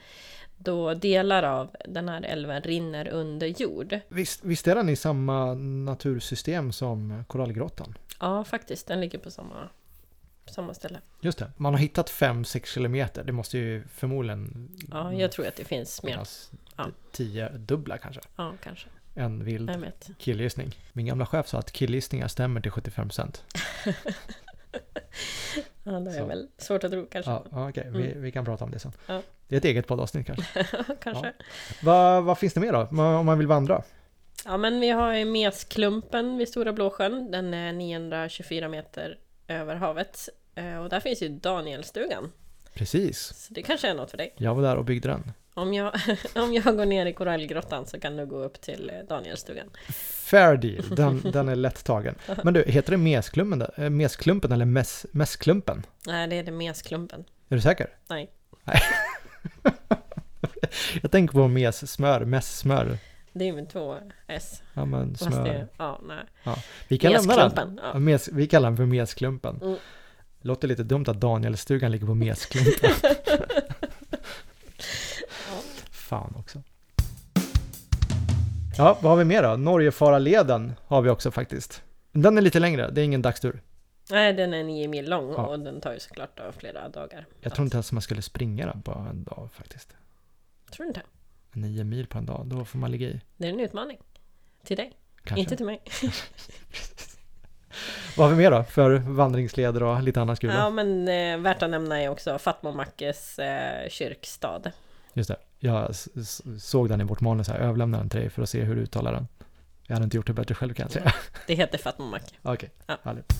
Då 0.58 0.94
delar 0.94 1.44
av 1.44 1.76
den 1.86 2.10
här 2.10 2.22
älven 2.22 2.62
rinner 2.62 3.08
under 3.08 3.48
jord. 3.48 4.00
Visst, 4.08 4.44
visst 4.44 4.68
är 4.68 4.76
den 4.76 4.90
i 4.90 4.96
samma 4.96 5.54
natursystem 5.54 6.72
som 6.72 7.24
Korallgrottan? 7.28 7.98
Ja 8.20 8.44
faktiskt, 8.44 8.88
den 8.88 9.02
ligger 9.02 9.20
på 9.20 9.32
samma, 9.32 9.70
samma 10.46 10.74
ställe. 10.74 11.00
Just 11.22 11.40
det, 11.40 11.52
man 11.58 11.74
har 11.74 11.80
hittat 11.80 12.10
5-6 12.10 12.66
kilometer. 12.66 13.24
Det 13.24 13.32
måste 13.32 13.58
ju 13.58 13.84
förmodligen 13.88 14.70
Ja, 14.92 15.14
jag 15.14 15.32
tror 15.32 15.48
att 15.48 15.56
det 15.56 15.66
finns 15.66 16.04
mer. 16.04 16.20
Ja. 16.76 16.88
10 17.12 17.50
dubbla 17.50 17.98
kanske. 17.98 18.22
Ja, 18.36 18.54
kanske. 18.64 18.88
En 19.16 19.44
vild 19.44 19.72
killgissning. 20.18 20.76
Min 20.94 21.06
gamla 21.06 21.26
chef 21.26 21.48
sa 21.48 21.58
att 21.60 21.72
killgissningar 21.72 22.28
stämmer 22.28 22.62
till 22.62 22.72
75%. 22.72 23.42
Ja, 25.84 25.92
det 25.92 26.12
är 26.12 26.20
Så. 26.20 26.26
väl 26.26 26.48
svårt 26.58 26.84
att 26.84 26.92
tro 26.92 27.06
kanske. 27.12 27.32
Ja, 27.32 27.44
ja, 27.52 27.72
vi, 27.76 27.82
Mm. 28.12 28.22
vi 28.22 28.32
kan 28.32 28.46
prata 28.46 28.64
om 28.64 28.72
det 28.72 28.80
sen. 28.80 28.92
Ja. 29.08 29.22
Det 29.48 29.56
är 29.56 29.58
ett 29.58 29.66
eget 29.66 29.88
poddavsnitt 29.88 30.28
kanske. 30.28 30.66
kanske. 31.04 31.34
Vad, 31.84 32.24
vad 32.24 32.38
finns 32.38 32.54
det 32.54 32.60
mer 32.60 32.72
då? 32.74 32.80
Om 33.04 33.26
man 33.26 33.38
vill 33.38 33.48
vandra? 33.48 33.84
Ja 34.46 34.58
men 34.58 34.80
vi 34.80 34.90
har 34.90 35.26
Mesklumpen 35.26 36.38
vid 36.38 36.48
Stora 36.50 36.74
Blåsjön. 36.74 37.32
Den 37.32 37.54
är 37.54 37.74
924 37.74 38.68
meter 38.68 39.18
över 39.48 39.76
havet. 39.76 40.30
Eh, 40.56 40.78
Och 40.78 40.90
där 40.90 41.00
finns 41.00 41.22
ju 41.22 41.30
Danielstugan. 41.30 42.32
Precis. 42.74 43.20
Så 43.20 43.54
det 43.54 43.62
kanske 43.62 43.90
är 43.90 43.94
något 43.94 44.12
för 44.12 44.18
dig. 44.18 44.34
Jag 44.38 44.56
var 44.56 44.62
där 44.64 44.76
och 44.76 44.86
byggde 44.86 45.08
den. 45.08 45.32
Om 45.54 45.74
jag, 45.74 45.94
om 46.36 46.54
jag 46.54 46.78
går 46.78 46.86
ner 46.86 47.06
i 47.06 47.14
korallgrottan 47.14 47.86
så 47.86 48.00
kan 48.00 48.16
du 48.16 48.26
gå 48.26 48.44
upp 48.44 48.62
till 48.62 48.90
eh, 48.90 49.08
Danielstugan. 49.10 49.68
Fair 50.26 50.58
deal, 50.58 50.84
den, 50.96 51.32
den 51.32 51.50
är 51.50 51.56
lätt 51.56 51.84
tagen. 51.86 52.16
Men 52.44 52.54
du, 52.54 52.64
heter 52.68 52.92
det 52.92 52.98
mesklumpen? 52.98 53.62
Eh, 53.78 53.90
mesklumpen 53.90 54.52
eller 54.52 54.66
mes, 54.66 55.06
mesklumpen? 55.12 55.86
Nej, 56.08 56.28
det 56.28 56.36
är 56.36 56.44
det 56.44 56.52
Mesklumpen. 56.52 57.24
Är 57.50 57.56
du 57.56 57.62
säker? 57.62 57.90
Nej. 58.10 58.32
Nej. 58.64 58.82
Jag 61.02 61.12
tänker 61.12 61.34
på 61.34 61.48
messmör, 61.48 62.26
messmör. 62.26 62.98
Det 63.34 63.48
är 63.48 63.54
med 63.54 63.70
två 63.70 63.96
S. 64.28 64.62
Ja 64.74 64.86
men 64.86 65.10
Fast 65.16 65.24
det, 65.24 65.32
smör. 65.32 65.68
ja, 65.78 66.02
nej. 66.08 66.56
Vi 66.88 66.98
kan. 66.98 67.12
Mesklumpen. 67.12 67.80
Ja, 67.84 67.90
Ja. 67.94 68.00
mes, 68.00 68.30
vi 68.32 68.48
kallar 68.48 68.70
den 68.70 68.78
för 68.78 68.86
mesklumpen. 68.86 69.60
Mm. 69.62 69.76
Låter 70.42 70.68
lite 70.68 70.84
dumt 70.84 71.06
att 71.08 71.20
Danielstugan 71.22 71.92
ligger 71.92 72.06
på 72.08 72.14
mesklumpen. 72.14 72.92
Fan 76.12 76.36
också. 76.40 76.64
Ja, 78.78 78.98
vad 79.02 79.12
har 79.12 79.18
vi 79.18 79.26
mer 79.26 79.44
då? 79.44 79.56
Norgefararleden 79.56 80.74
har 80.88 81.02
vi 81.02 81.10
också 81.10 81.32
faktiskt. 81.32 81.84
Den 82.12 82.38
är 82.38 82.42
lite 82.42 82.60
längre, 82.60 82.92
det 82.92 83.02
är 83.02 83.06
ingen 83.06 83.22
dagstur. 83.22 83.62
Nej, 84.10 84.34
den 84.34 84.54
är 84.54 84.64
nio 84.64 84.88
mil 84.88 85.10
lång 85.10 85.32
Ja. 85.34 85.46
och 85.46 85.60
den 85.60 85.82
tar 85.82 85.94
ju 85.94 86.00
såklart 86.00 86.40
flera 86.58 86.90
dagar. 86.90 87.26
Jag 87.42 87.54
tror 87.56 87.66
inte 87.66 87.76
ens 87.78 87.92
man 87.92 88.02
skulle 88.02 88.22
springa 88.22 88.66
den 88.66 88.82
på 88.82 88.92
en 88.92 89.24
dag 89.24 89.50
faktiskt. 89.54 89.94
Tror 90.72 90.84
du 90.84 90.88
inte? 90.88 91.02
Nio 91.52 91.84
mil 91.84 92.08
på 92.08 92.18
en 92.18 92.26
dag, 92.26 92.46
då 92.46 92.66
får 92.66 92.80
man 92.80 92.92
ligga 92.92 93.08
i. 93.08 93.22
Det 93.38 93.48
är 93.48 93.54
en 93.54 93.60
utmaning. 93.60 93.98
Till 94.64 94.78
dig, 94.78 94.94
Kanske. 95.24 95.40
inte 95.42 95.56
till 95.56 95.66
mig. 95.66 95.82
Vad 98.18 98.28
har 98.30 98.36
vi 98.36 98.44
mer 98.44 98.52
då? 98.52 98.64
För 98.64 98.92
vandringsleder 98.98 99.84
och 99.84 100.04
lite 100.04 100.22
annat 100.22 100.40
kul? 100.40 100.50
Ja, 100.54 100.70
men 100.70 101.08
eh, 101.08 101.38
värt 101.38 101.64
att 101.64 101.70
nämna 101.70 102.02
är 102.02 102.10
också 102.10 102.38
Fatma 102.40 102.72
Mackes 102.72 103.40
eh, 103.40 103.90
kyrkstad. 103.90 104.62
Just 105.14 105.28
det. 105.28 105.36
Jag 105.64 105.96
såg 106.60 106.90
den 106.90 107.02
i 107.02 107.04
vårt 107.04 107.22
manus 107.22 107.48
här, 107.48 107.60
överlämnade 107.60 108.04
den 108.04 108.10
till 108.10 108.20
dig 108.20 108.30
för 108.30 108.42
att 108.42 108.50
se 108.50 108.62
hur 108.64 108.76
du 108.76 108.82
uttalar 108.82 109.14
den. 109.14 109.28
Jag 109.88 109.96
hade 109.96 110.04
inte 110.04 110.18
gjort 110.18 110.28
det 110.28 110.34
bättre 110.34 110.56
själv 110.56 110.74
kan 110.74 110.84
jag 110.84 110.92
säga. 110.92 111.14
Det 111.48 111.56
heter 111.56 111.78
Fatma. 111.78 112.20
Okej, 112.42 112.70
Ja. 112.88 112.98
härligt. 113.04 113.34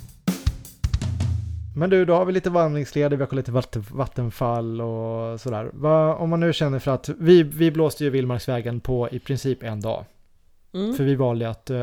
Men 1.76 1.90
du, 1.90 2.06
då 2.06 2.14
har 2.16 2.26
vi 2.26 2.34
lite 2.34 2.50
vandringsleder, 2.50 3.18
vi 3.18 3.24
har 3.24 3.36
lite 3.36 3.52
vatten, 3.52 3.86
vattenfall 3.92 4.82
och 4.82 5.42
sådär. 5.42 5.70
Vad, 5.74 6.16
om 6.18 6.30
man 6.30 6.40
nu 6.40 6.54
känner 6.54 6.80
för 6.80 6.92
att 6.92 7.10
vi, 7.10 7.44
vi 7.44 7.72
blåste 7.72 8.04
ju 8.04 8.10
Vildmarksvägen 8.10 8.80
på 8.80 9.10
i 9.10 9.20
princip 9.20 9.64
en 9.64 9.82
dag. 9.82 10.06
Mm, 10.74 10.94
För 10.94 11.04
vi 11.04 11.16
valde 11.16 11.50
att 11.50 11.70
uh, 11.70 11.80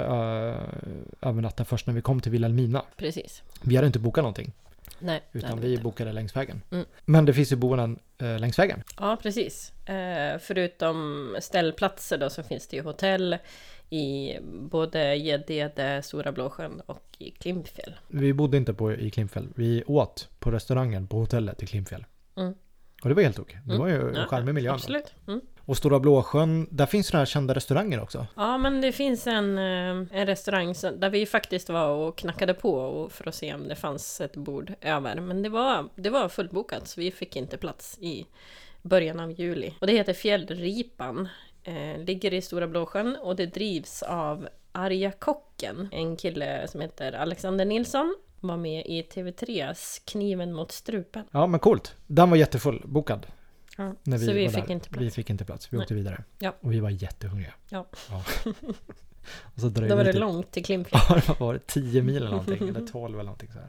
övernatta 1.21 1.65
först 1.65 1.87
när 1.87 1.95
vi 1.95 2.03
kom 2.03 2.21
till 2.21 2.33
Vilhelmina. 2.33 2.83
precis. 2.97 3.43
Vi 3.63 3.77
hade 3.77 3.87
inte 3.87 3.99
bokat 3.99 4.23
någonting, 4.23 4.53
Nej, 4.99 5.23
utan 5.33 5.51
nej, 5.51 5.61
vi 5.61 5.71
inte. 5.71 5.83
bokade 5.83 6.13
längs 6.13 6.37
vägen. 6.37 6.63
Mm. 6.71 6.85
Men 7.05 7.25
det 7.25 7.35
finns 7.35 7.53
ju 7.53 7.57
boenden 7.57 7.99
uh, 8.23 8.39
längs 8.39 8.59
vägen. 8.59 8.83
Ja, 9.01 9.17
precis. 9.23 9.73
Eh, 9.89 10.39
förutom 10.39 11.37
ställplatser 11.41 12.19
då 12.19 12.31
så 12.31 12.43
finns 12.43 12.67
det 12.69 12.77
ju 12.77 12.83
hotell 12.83 13.37
i 13.91 14.37
både 14.53 15.15
Gäddede, 15.15 16.03
Stora 16.03 16.33
Blåsjön 16.33 16.83
och 16.87 17.05
i 17.19 17.31
Klimpfjäll. 17.31 17.95
Vi 18.09 18.33
bodde 18.33 18.57
inte 18.57 18.75
på, 18.75 18.93
i 18.93 19.11
Klimpfjäll, 19.11 19.49
vi 19.55 19.85
åt 19.87 20.29
på 20.39 20.51
restaurangen 20.51 21.07
på 21.07 21.19
hotellet 21.19 21.63
i 21.63 21.67
Klimpfjäll. 21.67 22.05
Mm. 22.37 22.55
Och 23.03 23.09
det 23.09 23.15
var 23.15 23.23
helt 23.23 23.39
okej. 23.39 23.59
Det 23.65 23.75
Mm. 23.75 23.79
var 23.81 23.89
ju 23.89 24.17
en 24.17 24.29
charmig 24.29 24.55
miljö. 24.55 24.73
Absolut. 24.73 25.15
Mm. 25.29 25.41
Och 25.69 25.77
Stora 25.77 26.01
Blåsjön, 26.01 26.67
där 26.71 26.87
finns 26.87 27.07
sådana 27.07 27.21
här 27.21 27.27
kända 27.27 27.55
restauranger 27.55 28.03
också. 28.03 28.27
Ja, 28.37 28.59
men 28.59 28.81
det 28.81 28.93
finns 28.93 29.27
en, 29.27 29.59
eh, 29.59 30.19
en 30.21 30.27
restaurang 30.27 30.75
där 30.99 31.11
vi 31.11 31.27
faktiskt 31.27 31.69
var 31.69 31.89
och 31.89 32.19
knackade 32.19 32.55
på 32.55 32.73
och- 32.75 33.13
för 33.13 33.29
att 33.29 33.35
se 33.35 33.55
om 33.55 33.69
det 33.69 33.75
fanns 33.77 34.21
ett 34.21 34.37
bord 34.37 34.73
över. 34.81 35.21
Men 35.21 35.43
det 35.43 35.49
var, 35.49 35.89
det 35.95 36.11
var 36.11 36.29
fullbokat 36.29 36.89
så 36.89 37.01
vi 37.01 37.11
fick 37.11 37.37
inte 37.37 37.57
plats 37.57 37.99
i 38.01 38.27
början 38.83 39.21
av 39.21 39.31
juli. 39.41 39.75
Och 39.81 39.87
det 39.87 39.93
heter 39.93 40.13
Fjällripan. 40.13 41.29
Eh, 41.65 41.99
ligger 42.05 42.35
i 42.35 42.43
Stora 42.43 42.67
Blåsjön 42.67 43.17
och 43.23 43.37
det 43.37 43.47
drivs 43.47 44.03
av 44.03 44.49
Arja 44.73 45.13
Kocken, 45.13 45.89
en 45.93 46.17
kille 46.17 46.69
som 46.69 46.81
heter 46.81 47.13
Alexander 47.13 47.65
Nilsson. 47.65 48.17
Var 48.41 48.57
med 48.57 48.87
i 48.87 49.03
TV3s 49.03 50.03
Kniven 50.05 50.53
mot 50.53 50.73
strupen. 50.73 51.25
Ja, 51.31 51.47
men 51.47 51.61
coolt. 51.61 51.95
Den 52.07 52.31
var 52.31 52.37
jättefull, 52.37 52.83
bokad. 52.85 53.27
Ja. 53.79 53.95
När 54.03 54.19
vi 54.19 54.27
så 54.27 54.33
vi 54.33 54.49
fick 54.49 54.67
där. 54.67 54.73
inte 54.73 54.89
plats. 54.89 55.03
Vi 55.03 55.11
fick 55.11 55.31
inte 55.31 55.45
plats, 55.45 55.73
vi 55.73 55.77
Nej. 55.77 55.83
åkte 55.85 55.95
vidare. 55.95 56.25
Ja. 56.39 56.55
Och 56.61 56.73
vi 56.73 56.81
var 56.81 56.91
jättehungriga. 56.91 57.53
Ja. 57.69 57.87
Och 59.43 59.61
så 59.61 59.69
dröjde 59.69 59.89
Då 59.95 59.97
var 59.97 60.05
det 60.05 60.13
typ- 60.13 60.21
långt 60.21 60.51
till 60.53 60.65
Klimpfjäll. 60.65 61.01
Ja, 61.09 61.15
det 61.27 61.41
var 61.41 61.55
det 61.55 61.67
10 61.67 62.03
mil 62.03 62.17
eller 62.17 62.31
någonting, 62.31 62.69
eller 62.69 62.87
12 62.93 63.15
eller 63.15 63.25
någonting 63.25 63.51
så 63.53 63.59
här. 63.59 63.69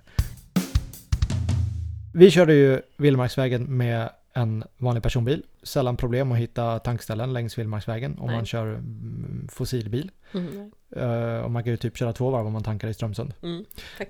Vi 2.13 2.31
körde 2.31 2.53
ju 2.53 2.81
Vildmarksvägen 2.97 3.77
med 3.77 4.09
en 4.33 4.63
vanlig 4.77 5.03
personbil. 5.03 5.43
Sällan 5.63 5.97
problem 5.97 6.31
att 6.31 6.37
hitta 6.37 6.79
tankställen 6.79 7.33
längs 7.33 7.57
Vildmarksvägen 7.57 8.19
om 8.19 8.27
Nej. 8.27 8.35
man 8.35 8.45
kör 8.45 8.67
mm, 8.67 9.47
fossilbil. 9.51 10.11
Mm, 10.33 10.71
Eh, 10.95 11.39
och 11.39 11.51
man 11.51 11.63
kan 11.63 11.71
ju 11.71 11.77
typ 11.77 11.97
köra 11.97 12.13
två 12.13 12.29
varv 12.29 12.47
om 12.47 12.53
man 12.53 12.63
tankar 12.63 12.87
i 12.87 12.93
Strömsund. 12.93 13.33
mm. 13.43 13.65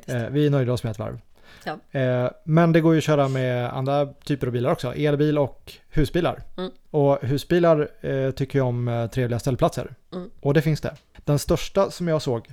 Eh, 0.08 0.30
vi 0.30 0.50
nöjde 0.50 0.72
oss 0.72 0.84
med 0.84 0.92
ett 0.92 1.00
varv. 1.00 1.20
Ja. 1.64 2.00
Eh, 2.00 2.30
men 2.44 2.72
det 2.72 2.82
går 2.82 2.94
ju 2.94 2.98
att 2.98 3.04
köra 3.04 3.28
med 3.28 3.74
andra 3.74 4.06
typer 4.06 4.48
av 4.48 4.54
bilar 4.54 4.72
också. 4.72 4.94
Elbil 4.94 5.38
och 5.38 5.74
husbilar. 5.90 6.44
Mm. 6.58 6.72
Och 6.92 7.20
husbilar 7.22 7.90
eh, 8.02 8.32
tycker 8.32 8.60
jag 8.60 8.68
om 8.68 8.88
eh, 8.88 9.08
trevliga 9.08 9.40
ställplatser. 9.40 9.96
Mm. 10.14 10.30
Och 10.40 10.54
det 10.54 10.62
finns 10.62 10.82
det. 10.82 10.96
Den 11.26 11.40
största 11.40 11.92
som 11.92 12.08
jag 12.08 12.22
såg, 12.22 12.48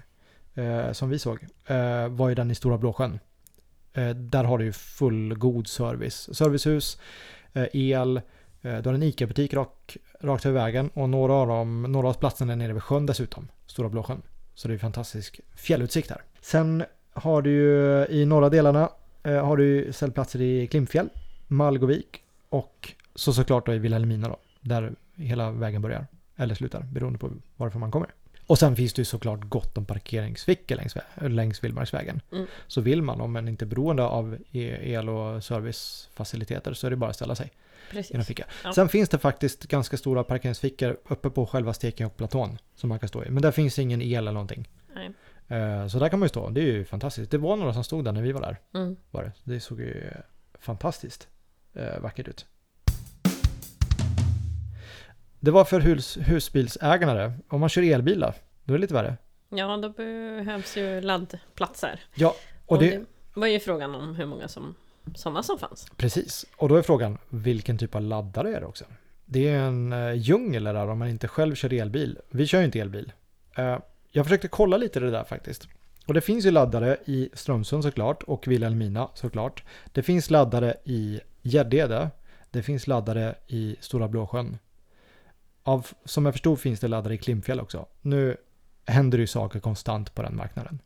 eh, 0.55 0.93
som 0.93 1.11
vi 1.11 1.19
såg, 1.19 1.47
var 2.11 2.29
ju 2.29 2.35
den 2.35 2.51
i 2.51 2.55
Stora 2.55 2.79
Blåsjön. 2.79 3.19
Där 4.15 4.45
har 4.45 4.59
du 4.59 4.65
ju 4.65 4.73
fullgod 4.73 5.69
service. 5.69 6.37
Servicehus, 6.37 6.99
eh, 7.53 7.67
el, 7.73 8.21
du 8.61 8.83
har 8.85 8.95
en 8.95 9.03
ICA-butik 9.03 9.55
rak, 9.55 9.97
rakt 10.21 10.47
över 10.47 10.61
vägen 10.61 10.91
och 10.95 11.09
några 11.09 11.33
av, 11.33 11.49
dem, 11.49 11.83
några 11.83 12.09
av 12.09 12.15
platserna 12.15 12.53
är 12.53 12.57
nere 12.57 12.73
vid 12.73 12.83
sjön 12.83 13.07
dessutom. 13.07 13.49
Stora 13.67 13.89
Blåsjön. 13.89 14.23
Så 14.55 14.69
det 14.69 14.75
är 14.75 14.79
fantastisk 14.79 15.41
fjällutsikt 15.55 16.11
här. 16.11 16.23
Sen 16.41 16.85
har 17.17 17.43
du 17.43 17.51
ju 17.51 18.07
i 18.11 18.27
norra 18.27 18.49
delarna 18.49 18.91
eh, 19.23 19.47
har 19.47 19.57
du 19.57 19.65
ju 19.67 19.93
ställplatser 19.93 20.41
i 20.41 20.67
Klimpfjäll, 20.67 21.09
Malgovik 21.47 22.23
och 22.49 22.93
så 23.15 23.33
såklart 23.33 23.67
då 23.67 23.75
i 23.75 23.79
Vilhelmina 23.79 24.29
då, 24.29 24.37
där 24.61 24.93
hela 25.15 25.51
vägen 25.51 25.83
börjar. 25.83 26.07
Eller 26.37 26.55
slutar, 26.55 26.81
beroende 26.81 27.19
på 27.19 27.31
varifrån 27.57 27.81
man 27.81 27.91
kommer. 27.91 28.09
Och 28.47 28.59
sen 28.59 28.77
finns 28.77 28.93
det 28.93 29.01
ju 29.01 29.05
såklart 29.05 29.41
gott 29.45 29.79
om 29.79 29.85
parkeringsfickor 29.85 30.77
längs, 30.77 30.97
längs 31.21 31.65
Vildmarksvägen. 31.65 32.21
Mm. 32.33 32.47
Så 32.67 32.81
vill 32.81 33.03
man, 33.03 33.21
om 33.21 33.33
man 33.33 33.49
inte 33.49 33.65
är 33.65 33.67
beroende 33.67 34.03
av 34.03 34.39
e- 34.53 34.93
el 34.93 35.09
och 35.09 35.45
servicefaciliteter, 35.45 36.75
så 36.75 36.87
är 36.87 36.91
det 36.91 36.97
bara 36.97 37.11
att 37.11 37.17
ställa 37.17 37.35
sig 37.35 37.53
Precis. 37.91 38.27
ficka. 38.27 38.45
Ja. 38.65 38.73
Sen 38.73 38.89
finns 38.89 39.09
det 39.09 39.19
faktiskt 39.19 39.69
ganska 39.69 39.97
stora 39.97 40.25
parkeringsfickor 40.25 40.97
uppe 41.09 41.31
på 41.31 41.47
själva 41.47 41.73
Stekenjokkplatån 41.73 42.59
som 42.75 42.89
man 42.89 42.99
kan 42.99 43.09
stå 43.09 43.25
i. 43.25 43.31
Men 43.31 43.43
där 43.43 43.51
finns 43.51 43.79
ingen 43.79 44.03
el 44.03 44.19
eller 44.19 44.33
någonting. 44.33 44.69
Nej. 44.95 45.11
Eh, 45.49 45.87
Så 45.87 45.99
där 45.99 46.09
kan 46.09 46.19
man 46.19 46.25
ju 46.25 46.29
stå. 46.29 46.51
Det 46.51 46.61
är 46.61 46.65
ju 46.65 46.85
fantastiskt. 46.85 47.31
Det 47.31 47.39
var 47.39 47.57
några 47.57 47.73
som 47.73 47.85
stod 47.85 48.05
där 48.05 48.13
när 48.13 48.23
vi 48.23 48.33
var 48.33 48.41
där. 48.41 48.57
Mm. 48.75 48.97
Var 49.11 49.23
det. 49.25 49.33
det 49.45 49.61
såg 49.61 49.81
ju 49.81 50.11
fantastiskt 50.61 51.29
eh, 51.75 52.01
vackert 52.01 52.29
ut. 52.29 52.47
Det 55.41 55.51
var 55.51 55.65
för 55.65 55.81
hus, 55.81 56.19
husbilsägarna 56.21 57.15
det. 57.15 57.33
Om 57.49 57.61
man 57.61 57.69
kör 57.69 57.83
elbil 57.83 58.21
då, 58.21 58.33
då 58.65 58.75
är 58.75 58.79
det 58.79 58.81
lite 58.81 58.95
värre. 58.95 59.17
Ja, 59.49 59.77
då 59.77 59.89
behövs 59.89 60.77
ju 60.77 61.01
laddplatser. 61.01 62.01
Ja, 62.15 62.35
och 62.67 62.79
det, 62.79 63.05
var 63.35 63.47
ju 63.47 63.61
frågan 63.61 63.95
om 63.95 64.15
hur 64.15 64.27
många 64.27 64.49
som, 64.49 64.75
sådana 65.15 65.43
som 65.43 65.59
fanns. 65.59 65.87
Precis, 65.97 66.47
och 66.57 66.69
då 66.69 66.77
är 66.77 66.83
frågan 66.83 67.19
vilken 67.29 67.79
typ 67.79 67.95
av 67.95 68.03
laddare 68.03 68.57
är 68.57 68.61
det 68.61 68.67
också? 68.67 68.85
Det 69.25 69.49
är 69.49 69.59
en 69.59 69.93
uh, 69.93 70.15
djungel 70.15 70.65
där 70.65 70.89
om 70.89 70.99
man 70.99 71.09
inte 71.09 71.29
själv 71.29 71.55
kör 71.55 71.73
elbil. 71.73 72.19
Vi 72.31 72.47
kör 72.47 72.59
ju 72.59 72.65
inte 72.65 72.81
elbil. 72.81 73.13
Jag 74.17 74.27
försökte 74.27 74.49
kolla 74.49 74.77
lite 74.77 75.01
det 75.01 75.11
där 75.11 75.25
faktiskt. 75.25 75.69
Och 76.07 76.15
det 76.15 76.21
finns 76.21 76.47
ju 76.47 76.51
laddare 76.51 76.97
i 77.05 77.31
Strömsund 77.33 77.83
såklart 77.83 78.23
och 78.23 78.49
Vilhelmina 78.49 79.09
såklart. 79.15 79.65
Det 79.93 80.03
finns 80.03 80.31
laddare 80.31 80.75
i 80.85 81.21
Gäddede. 81.43 82.11
Det 82.51 82.63
finns 82.63 82.87
laddare 82.87 83.35
i 83.47 83.77
Stora 83.81 84.09
Blåsjön. 84.09 84.59
Av, 85.63 85.87
som 86.05 86.25
jag 86.25 86.35
förstod 86.35 86.61
finns 86.61 86.81
det 86.81 86.89
laddare 86.89 87.15
i 87.15 87.19
Klimpfjäll 87.19 87.61
också. 87.61 87.87
Nu 88.03 88.37
händer 88.87 89.19
det 89.19 89.23
ju 89.23 89.27
saker 89.27 89.61
konstant 89.61 90.15
på 90.15 90.23
den 90.23 90.37
marknaden. 90.37 90.79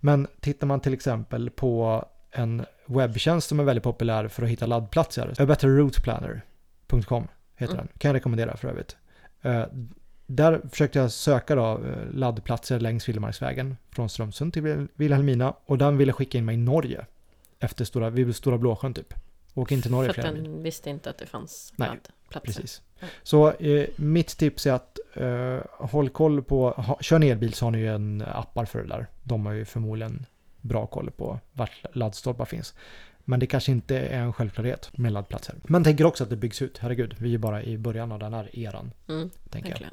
Men 0.00 0.26
tittar 0.40 0.66
man 0.66 0.80
till 0.80 0.94
exempel 0.94 1.50
på 1.50 2.04
en 2.30 2.64
webbtjänst 2.86 3.48
som 3.48 3.60
är 3.60 3.64
väldigt 3.64 3.84
populär 3.84 4.28
för 4.28 4.42
att 4.42 4.48
hitta 4.48 4.66
laddplatser, 4.66 5.34
abetterrouteplanner.com 5.38 7.28
heter 7.56 7.74
mm. 7.74 7.86
den, 7.86 7.98
kan 7.98 8.08
jag 8.08 8.14
rekommendera 8.14 8.56
för 8.56 8.68
övrigt. 8.68 8.96
Där 10.30 10.60
försökte 10.70 10.98
jag 10.98 11.12
söka 11.12 11.54
då 11.54 11.72
eh, 11.72 12.14
laddplatser 12.14 12.80
längs 12.80 13.08
Vildmarksvägen 13.08 13.76
från 13.90 14.08
Strömsund 14.08 14.52
till 14.52 14.86
Vilhelmina 14.94 15.54
och 15.66 15.78
den 15.78 15.96
ville 15.96 16.12
skicka 16.12 16.38
in 16.38 16.44
mig 16.44 16.54
i 16.54 16.58
Norge 16.58 17.06
efter 17.58 17.84
Stora, 17.84 18.10
vid 18.10 18.36
Stora 18.36 18.58
Blåsjön 18.58 18.94
typ. 18.94 19.14
Åk 19.54 19.72
in 19.72 19.82
till 19.82 19.90
Norge 19.90 20.12
För 20.12 20.22
att 20.22 20.34
den 20.34 20.62
visste 20.62 20.90
inte 20.90 21.10
att 21.10 21.18
det 21.18 21.26
fanns 21.26 21.72
Nej, 21.76 21.88
laddplatser. 21.88 22.60
Precis. 22.60 22.82
Så 23.22 23.50
eh, 23.50 23.88
mitt 23.96 24.38
tips 24.38 24.66
är 24.66 24.72
att 24.72 24.98
eh, 25.14 25.86
håll 25.88 26.08
koll 26.08 26.42
på, 26.42 26.70
ha, 26.70 26.98
kör 27.00 27.18
ni 27.18 27.28
elbil 27.28 27.54
så 27.54 27.66
har 27.66 27.70
ni 27.70 27.78
ju 27.78 27.94
en 27.94 28.24
appar 28.26 28.64
för 28.64 28.78
det 28.78 28.88
där. 28.88 29.06
De 29.22 29.46
har 29.46 29.52
ju 29.52 29.64
förmodligen 29.64 30.26
bra 30.60 30.86
koll 30.86 31.10
på 31.10 31.38
vart 31.52 31.84
laddstolpar 31.92 32.44
finns. 32.44 32.74
Men 33.28 33.40
det 33.40 33.46
kanske 33.46 33.72
inte 33.72 33.98
är 33.98 34.20
en 34.20 34.32
självklarhet 34.32 34.90
med 34.98 35.12
laddplatser. 35.12 35.54
Men 35.62 35.84
tänker 35.84 36.04
också 36.04 36.24
att 36.24 36.30
det 36.30 36.36
byggs 36.36 36.62
ut. 36.62 36.78
Herregud, 36.78 37.14
vi 37.18 37.34
är 37.34 37.38
bara 37.38 37.62
i 37.62 37.78
början 37.78 38.12
av 38.12 38.18
den 38.18 38.34
här 38.34 38.58
eran. 38.58 38.90
Mm, 39.08 39.30
tänker 39.50 39.70
jag. 39.70 39.90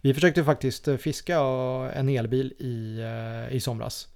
Vi 0.00 0.14
försökte 0.14 0.44
faktiskt 0.44 0.88
eh, 0.88 0.96
fiska 0.96 1.38
en 1.94 2.08
elbil 2.08 2.54
i, 2.58 3.00
eh, 3.00 3.56
i 3.56 3.60
somras. 3.60 4.08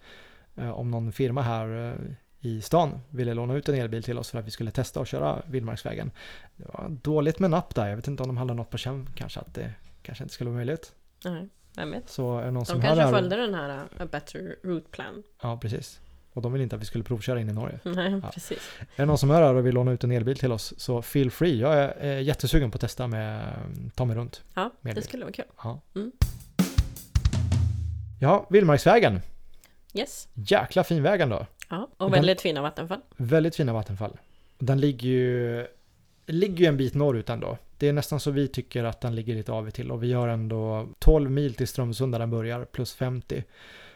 Eh, 0.56 0.70
om 0.70 0.90
någon 0.90 1.12
firma 1.12 1.42
här 1.42 1.96
i 2.40 2.62
stan 2.62 3.00
ville 3.10 3.34
låna 3.34 3.54
ut 3.54 3.68
en 3.68 3.74
elbil 3.74 4.02
till 4.02 4.18
oss 4.18 4.30
för 4.30 4.38
att 4.38 4.46
vi 4.46 4.50
skulle 4.50 4.70
testa 4.70 5.00
att 5.00 5.08
köra 5.08 5.42
Vildmarksvägen. 5.46 6.10
Det 6.56 6.64
var 6.64 6.88
dåligt 7.02 7.38
med 7.38 7.50
napp 7.50 7.74
där. 7.74 7.88
Jag 7.88 7.96
vet 7.96 8.08
inte 8.08 8.22
om 8.22 8.28
de 8.28 8.36
hade 8.36 8.54
något 8.54 8.70
på 8.70 8.78
känn 8.78 9.08
kanske 9.14 9.40
att 9.40 9.54
det 9.54 9.72
kanske 10.02 10.24
inte 10.24 10.34
skulle 10.34 10.50
vara 10.50 10.56
möjligt. 10.56 10.92
Nej, 11.24 11.48
vem 11.76 11.90
vet. 11.90 12.10
Så 12.10 12.38
är 12.38 12.44
någon 12.44 12.54
de 12.54 12.66
som 12.66 12.82
kanske 12.82 13.10
följde 13.10 13.36
den 13.36 13.54
här 13.54 13.68
A 13.98 14.06
Better 14.10 14.56
Route 14.62 14.90
Plan. 14.90 15.22
Ja, 15.42 15.58
precis. 15.62 16.00
Och 16.32 16.42
de 16.42 16.52
vill 16.52 16.62
inte 16.62 16.76
att 16.76 16.82
vi 16.82 16.86
skulle 16.86 17.04
provköra 17.04 17.40
in 17.40 17.48
i 17.48 17.52
Norge. 17.52 17.78
Nej, 17.82 18.20
ja. 18.22 18.30
precis. 18.34 18.70
Är 18.80 18.86
det 18.96 19.06
någon 19.06 19.18
som 19.18 19.30
hör 19.30 19.42
här 19.42 19.54
och 19.54 19.66
vill 19.66 19.74
låna 19.74 19.92
ut 19.92 20.04
en 20.04 20.12
elbil 20.12 20.38
till 20.38 20.52
oss 20.52 20.74
så 20.76 21.02
feel 21.02 21.30
free. 21.30 21.60
Jag 21.60 21.74
är 21.74 22.18
jättesugen 22.18 22.70
på 22.70 22.76
att 22.76 22.80
testa 22.80 23.06
med 23.06 23.54
ta 23.94 24.04
mig 24.04 24.16
runt. 24.16 24.42
Ja, 24.54 24.70
det 24.80 25.02
skulle 25.02 25.24
vara 25.24 25.32
kul. 25.32 25.44
Ja, 25.62 25.80
mm. 25.94 26.12
ja 28.20 28.46
Vildmarksvägen. 28.50 29.20
Yes. 29.94 30.28
Jäkla 30.34 30.84
fin 30.84 31.02
väg 31.02 31.20
ändå. 31.20 31.46
Ja, 31.70 31.88
och 31.96 32.14
väldigt 32.14 32.38
den, 32.38 32.42
fina 32.42 32.62
vattenfall. 32.62 33.00
Väldigt 33.16 33.56
fina 33.56 33.72
vattenfall. 33.72 34.16
Den 34.58 34.80
ligger 34.80 35.08
ju, 35.08 35.66
ligger 36.26 36.58
ju 36.58 36.66
en 36.66 36.76
bit 36.76 36.94
norrut 36.94 37.30
ändå. 37.30 37.58
Det 37.78 37.88
är 37.88 37.92
nästan 37.92 38.20
så 38.20 38.30
vi 38.30 38.48
tycker 38.48 38.84
att 38.84 39.00
den 39.00 39.14
ligger 39.14 39.34
lite 39.34 39.52
av 39.52 39.70
till 39.70 39.90
och 39.90 40.02
vi 40.02 40.12
har 40.12 40.28
ändå 40.28 40.88
12 40.98 41.30
mil 41.30 41.54
till 41.54 41.68
Strömsund 41.68 42.14
där 42.14 42.18
den 42.18 42.30
börjar 42.30 42.64
plus 42.64 42.94
50. 42.94 43.44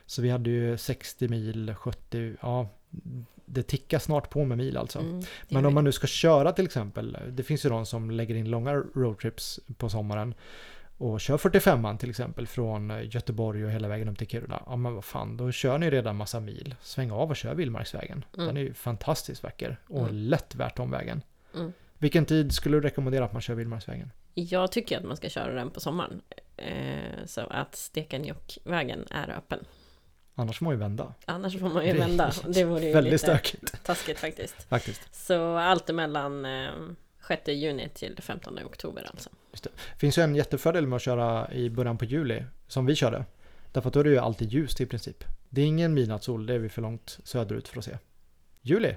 Så 0.07 0.23
vi 0.23 0.31
hade 0.31 0.51
ju 0.51 0.77
60 0.77 1.29
mil, 1.29 1.75
70, 1.75 2.37
ja, 2.43 2.69
det 3.47 3.63
tickar 3.63 3.99
snart 3.99 4.31
på 4.31 4.45
med 4.45 4.59
mil 4.59 4.77
alltså. 4.77 4.99
Mm, 4.99 5.23
Men 5.49 5.67
om 5.67 5.75
man 5.75 5.85
nu 5.85 5.93
ska 5.93 6.07
köra 6.07 6.53
till 6.53 6.65
exempel, 6.65 7.19
det 7.31 7.43
finns 7.43 7.65
ju 7.65 7.69
de 7.69 7.87
som 7.87 8.11
lägger 8.11 8.35
in 8.35 8.51
långa 8.51 8.75
roadtrips 8.75 9.61
på 9.77 9.89
sommaren 9.89 10.35
och 10.99 11.21
kör 11.21 11.37
45an 11.37 11.99
till 11.99 12.11
exempel 12.11 12.47
från 12.47 12.93
Göteborg 13.05 13.65
och 13.65 13.71
hela 13.71 13.89
vägen 13.89 14.09
upp 14.09 14.19
till 14.19 14.27
Kiruna. 14.27 14.63
Ja 14.67 14.77
men 14.77 14.95
vad 14.95 15.05
fan, 15.05 15.37
då 15.37 15.53
kör 15.53 15.79
ni 15.79 15.91
redan 15.91 16.17
massa 16.17 16.41
mil. 16.41 16.75
Sväng 16.83 17.11
av 17.11 17.31
och 17.31 17.37
kör 17.37 17.55
Vildmarksvägen. 17.55 18.25
Mm. 18.35 18.47
Den 18.47 18.57
är 18.57 18.61
ju 18.61 18.75
fantastiskt 18.75 19.43
vacker 19.43 19.81
och 19.87 20.09
mm. 20.09 20.15
lätt 20.15 20.55
värt 20.55 20.79
omvägen. 20.79 21.23
Mm. 21.55 21.73
Vilken 21.99 22.25
tid 22.25 22.53
skulle 22.53 22.77
du 22.77 22.81
rekommendera 22.81 23.25
att 23.25 23.33
man 23.33 23.43
kör 23.43 23.55
Vildmarksvägen? 23.55 24.11
Jag 24.35 24.73
tycker 24.73 24.99
att 24.99 25.05
man 25.05 25.17
ska 25.17 25.29
köra 25.29 25.53
den 25.55 25.71
på 25.71 25.81
sommaren. 25.81 26.21
Eh, 26.57 27.25
så 27.27 27.41
att 27.41 27.75
Stekenjokkvägen 27.75 29.07
är 29.11 29.31
öppen. 29.31 29.65
Annars 30.35 30.59
får 30.59 30.65
man 30.65 30.75
ju 30.75 30.79
vända. 30.79 31.15
Annars 31.25 31.61
får 31.61 31.69
man 31.69 31.87
ju 31.87 31.93
vända. 31.93 32.33
Det 32.49 32.65
vore 32.65 32.85
ju 32.85 32.93
väldigt 32.93 33.13
lite 33.13 33.27
stökigt. 33.27 33.85
taskigt 33.85 34.19
faktiskt. 34.19 34.63
faktiskt. 34.63 35.15
Så 35.27 35.57
allt 35.57 35.91
emellan 35.91 36.47
6 37.29 37.49
eh, 37.49 37.55
juni 37.55 37.89
till 37.89 38.19
15 38.23 38.59
oktober 38.65 39.07
alltså. 39.11 39.31
Just 39.51 39.65
det. 39.65 39.71
finns 39.99 40.19
ju 40.19 40.23
en 40.23 40.35
jättefördel 40.35 40.87
med 40.87 40.97
att 40.97 41.03
köra 41.03 41.53
i 41.53 41.71
början 41.71 41.99
på 41.99 42.05
juli, 42.05 42.45
som 42.67 42.87
vi 42.87 42.95
körde. 42.95 43.25
Därför 43.73 43.89
att 43.89 43.95
då 43.95 44.01
är 44.01 44.05
det 44.05 44.11
ju 44.11 44.19
alltid 44.19 44.53
ljust 44.53 44.81
i 44.81 44.87
princip. 44.87 45.25
Det 45.49 45.61
är 45.61 45.67
ingen 45.67 45.95
midnattssol, 45.95 46.47
det 46.47 46.55
är 46.55 46.59
vi 46.59 46.69
för 46.69 46.83
långt 46.83 47.19
söderut 47.25 47.69
för 47.69 47.79
att 47.79 47.85
se. 47.85 47.99
Juli, 48.63 48.97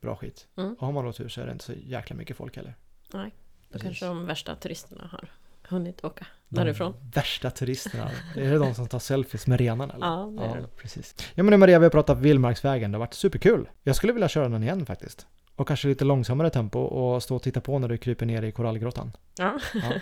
bra 0.00 0.16
skit. 0.16 0.46
Mm. 0.56 0.74
Och 0.74 0.86
har 0.86 0.92
man 0.92 1.04
då 1.04 1.12
tur 1.12 1.28
så 1.28 1.40
är 1.40 1.46
det 1.46 1.52
inte 1.52 1.64
så 1.64 1.72
jäkla 1.72 2.16
mycket 2.16 2.36
folk 2.36 2.56
heller. 2.56 2.74
Nej, 3.12 3.30
då 3.68 3.72
Precis. 3.72 3.82
kanske 3.82 4.06
de 4.06 4.26
värsta 4.26 4.56
turisterna 4.56 5.08
har 5.12 5.30
hunnit 5.70 6.04
åka 6.04 6.26
de 6.48 6.56
därifrån. 6.56 6.94
värsta 7.14 7.50
turisterna. 7.50 8.10
Är 8.36 8.50
det 8.50 8.58
de 8.58 8.74
som 8.74 8.88
tar 8.88 8.98
selfies 8.98 9.46
med 9.46 9.60
renarna? 9.60 9.94
Eller? 9.94 10.06
Ja, 10.06 10.32
det 10.38 10.44
är 10.44 10.48
ja, 10.48 10.54
det. 10.54 10.76
precis. 10.76 11.14
Ja 11.34 11.42
men 11.42 11.60
Maria, 11.60 11.78
vi 11.78 11.84
har 11.84 11.90
pratat 11.90 12.18
Vildmarksvägen. 12.18 12.92
Det 12.92 12.96
har 12.96 13.00
varit 13.00 13.14
superkul. 13.14 13.68
Jag 13.82 13.96
skulle 13.96 14.12
vilja 14.12 14.28
köra 14.28 14.48
den 14.48 14.62
igen 14.62 14.86
faktiskt. 14.86 15.26
Och 15.56 15.68
kanske 15.68 15.88
lite 15.88 16.04
långsammare 16.04 16.50
tempo 16.50 16.78
och 16.78 17.22
stå 17.22 17.36
och 17.36 17.42
titta 17.42 17.60
på 17.60 17.78
när 17.78 17.88
du 17.88 17.98
kryper 17.98 18.26
ner 18.26 18.42
i 18.42 18.52
korallgrottan. 18.52 19.12
Ja. 19.38 19.58
ja. 19.74 19.92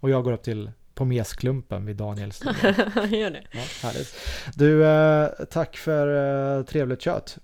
Och 0.00 0.10
jag 0.10 0.24
går 0.24 0.32
upp 0.32 0.42
till 0.42 0.70
på 0.94 1.04
mesklumpen 1.04 1.86
vid 1.86 1.96
Daniels 1.96 2.42
Gör 2.44 3.30
det. 3.30 3.42
Ja, 3.52 3.60
härligt. 3.82 4.14
Du, 4.54 4.86
eh, 4.86 5.28
tack 5.50 5.76
för 5.76 6.58
eh, 6.58 6.64
trevligt 6.64 7.02
kött. 7.02 7.38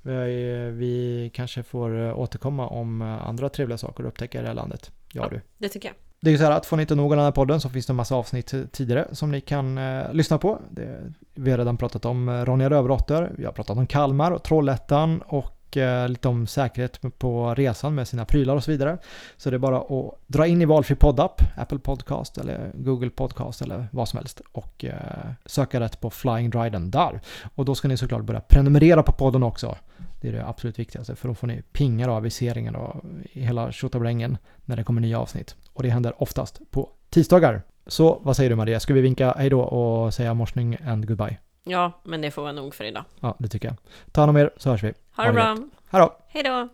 Vi, 0.73 1.31
kanske 1.35 1.63
får 1.63 2.01
eh, 2.01 2.19
återkomma 2.19 2.69
om 2.69 3.03
andra 3.03 3.49
trevliga 3.49 3.79
saker 3.79 4.03
du 4.03 4.09
upptäcker 4.09 4.39
i 4.39 4.43
det 4.43 4.49
här 4.49 4.55
landet. 4.55 4.91
Ja, 5.13 5.23
ja 5.23 5.29
du. 5.29 5.41
Det 5.59 5.69
tycker 5.69 5.89
jag. 5.89 5.95
Det 6.21 6.31
är 6.31 6.33
ju 6.33 6.39
så 6.39 6.45
här 6.45 6.51
att 6.51 6.67
får 6.67 6.77
ni 6.77 6.81
inte 6.81 6.95
nog 6.95 7.13
av 7.13 7.17
den 7.17 7.25
här 7.25 7.33
podden 7.33 7.61
så 7.61 7.69
finns 7.69 7.87
det 7.87 7.93
en 7.93 7.97
massa 7.97 8.15
avsnitt 8.15 8.55
tidigare 8.73 9.09
som 9.13 9.31
ni 9.31 9.41
kan 9.41 9.79
eh, 9.79 10.13
lyssna 10.13 10.39
på. 10.39 10.59
Det, 10.71 11.13
vi 11.35 11.51
har 11.51 11.59
redan 11.59 11.77
pratat 11.77 12.05
om 12.05 12.29
eh, 12.29 12.45
Ronja 12.45 12.71
Rövardotter, 12.71 13.33
vi 13.37 13.45
har 13.45 13.53
pratat 13.53 13.77
om 13.77 13.87
Kalmar 13.87 14.31
och 14.31 14.43
Trollhättan 14.43 15.23
och 15.27 15.77
eh, 15.77 16.09
lite 16.09 16.29
om 16.29 16.47
säkerhet 16.47 17.01
på 17.19 17.55
resan 17.55 17.95
med 17.95 18.09
sina 18.09 18.25
prylar 18.25 18.57
och 18.57 18.65
så 18.65 18.71
vidare. 18.71 18.99
Så 19.37 19.51
det 19.51 19.57
är 19.57 19.59
bara 19.59 19.79
att 19.79 20.15
dra 20.27 20.47
in 20.47 20.63
i 20.63 20.65
valfri 20.65 20.97
poddapp, 20.97 21.43
Apple 21.57 21.79
Podcast 21.79 22.39
eller 22.39 22.71
Google 22.75 23.11
Podcast 23.11 23.63
eller 23.63 23.89
vad 23.93 24.09
som 24.09 24.17
helst 24.17 24.41
och 24.53 24.85
eh, 24.85 25.31
söka 25.47 25.81
rätt 25.81 26.01
på 26.01 26.11
Flying 26.11 26.51
Dryden 26.51 26.91
där. 26.91 27.21
Och 27.55 27.65
då 27.65 27.75
ska 27.75 27.89
ni 27.89 27.97
såklart 27.97 28.25
börja 28.25 28.41
prenumerera 28.41 29.03
på 29.03 29.13
podden 29.13 29.43
också. 29.43 29.77
Det 30.21 30.29
är 30.29 30.33
det 30.33 30.47
absolut 30.47 30.79
viktigaste 30.79 31.17
för 31.17 31.29
då 31.29 31.35
får 31.35 31.47
ni 31.47 31.63
pingar 31.73 32.09
och 32.09 32.17
aviseringar 32.17 32.77
och 32.77 33.05
hela 33.33 33.73
tjottabrängen 33.73 34.39
när 34.65 34.77
det 34.77 34.85
kommer 34.85 35.01
nya 35.01 35.21
avsnitt. 35.21 35.57
Och 35.79 35.85
det 35.85 35.91
händer 35.91 36.23
oftast 36.23 36.61
på 36.71 36.89
tisdagar. 37.11 37.63
Så 37.87 38.21
vad 38.23 38.37
säger 38.37 38.51
du 38.51 38.57
Maria, 38.57 38.81
ska 38.81 38.95
vi 38.95 39.01
vinka 39.01 39.35
hej 39.39 39.51
då 39.51 39.61
och 39.61 40.15
säga 40.15 40.35
morsning 40.35 40.79
and 40.87 41.09
goodbye? 41.09 41.39
Ja, 41.65 41.93
men 42.05 42.21
det 42.21 42.31
får 42.31 42.43
vara 42.43 42.53
nog 42.53 42.75
för 42.75 42.85
idag. 42.85 43.05
Ja, 43.21 43.37
det 43.39 43.49
tycker 43.49 43.69
jag. 43.69 43.77
Ta 44.13 44.21
hand 44.21 44.31
om 44.31 44.37
er 44.37 44.51
så 44.57 44.71
hörs 44.71 44.83
vi. 44.83 44.93
Ha 45.17 45.25
det 45.25 45.33
bra. 45.33 45.57
Hej 45.91 46.01
då. 46.03 46.17
Hej 46.29 46.43
då. 46.43 46.69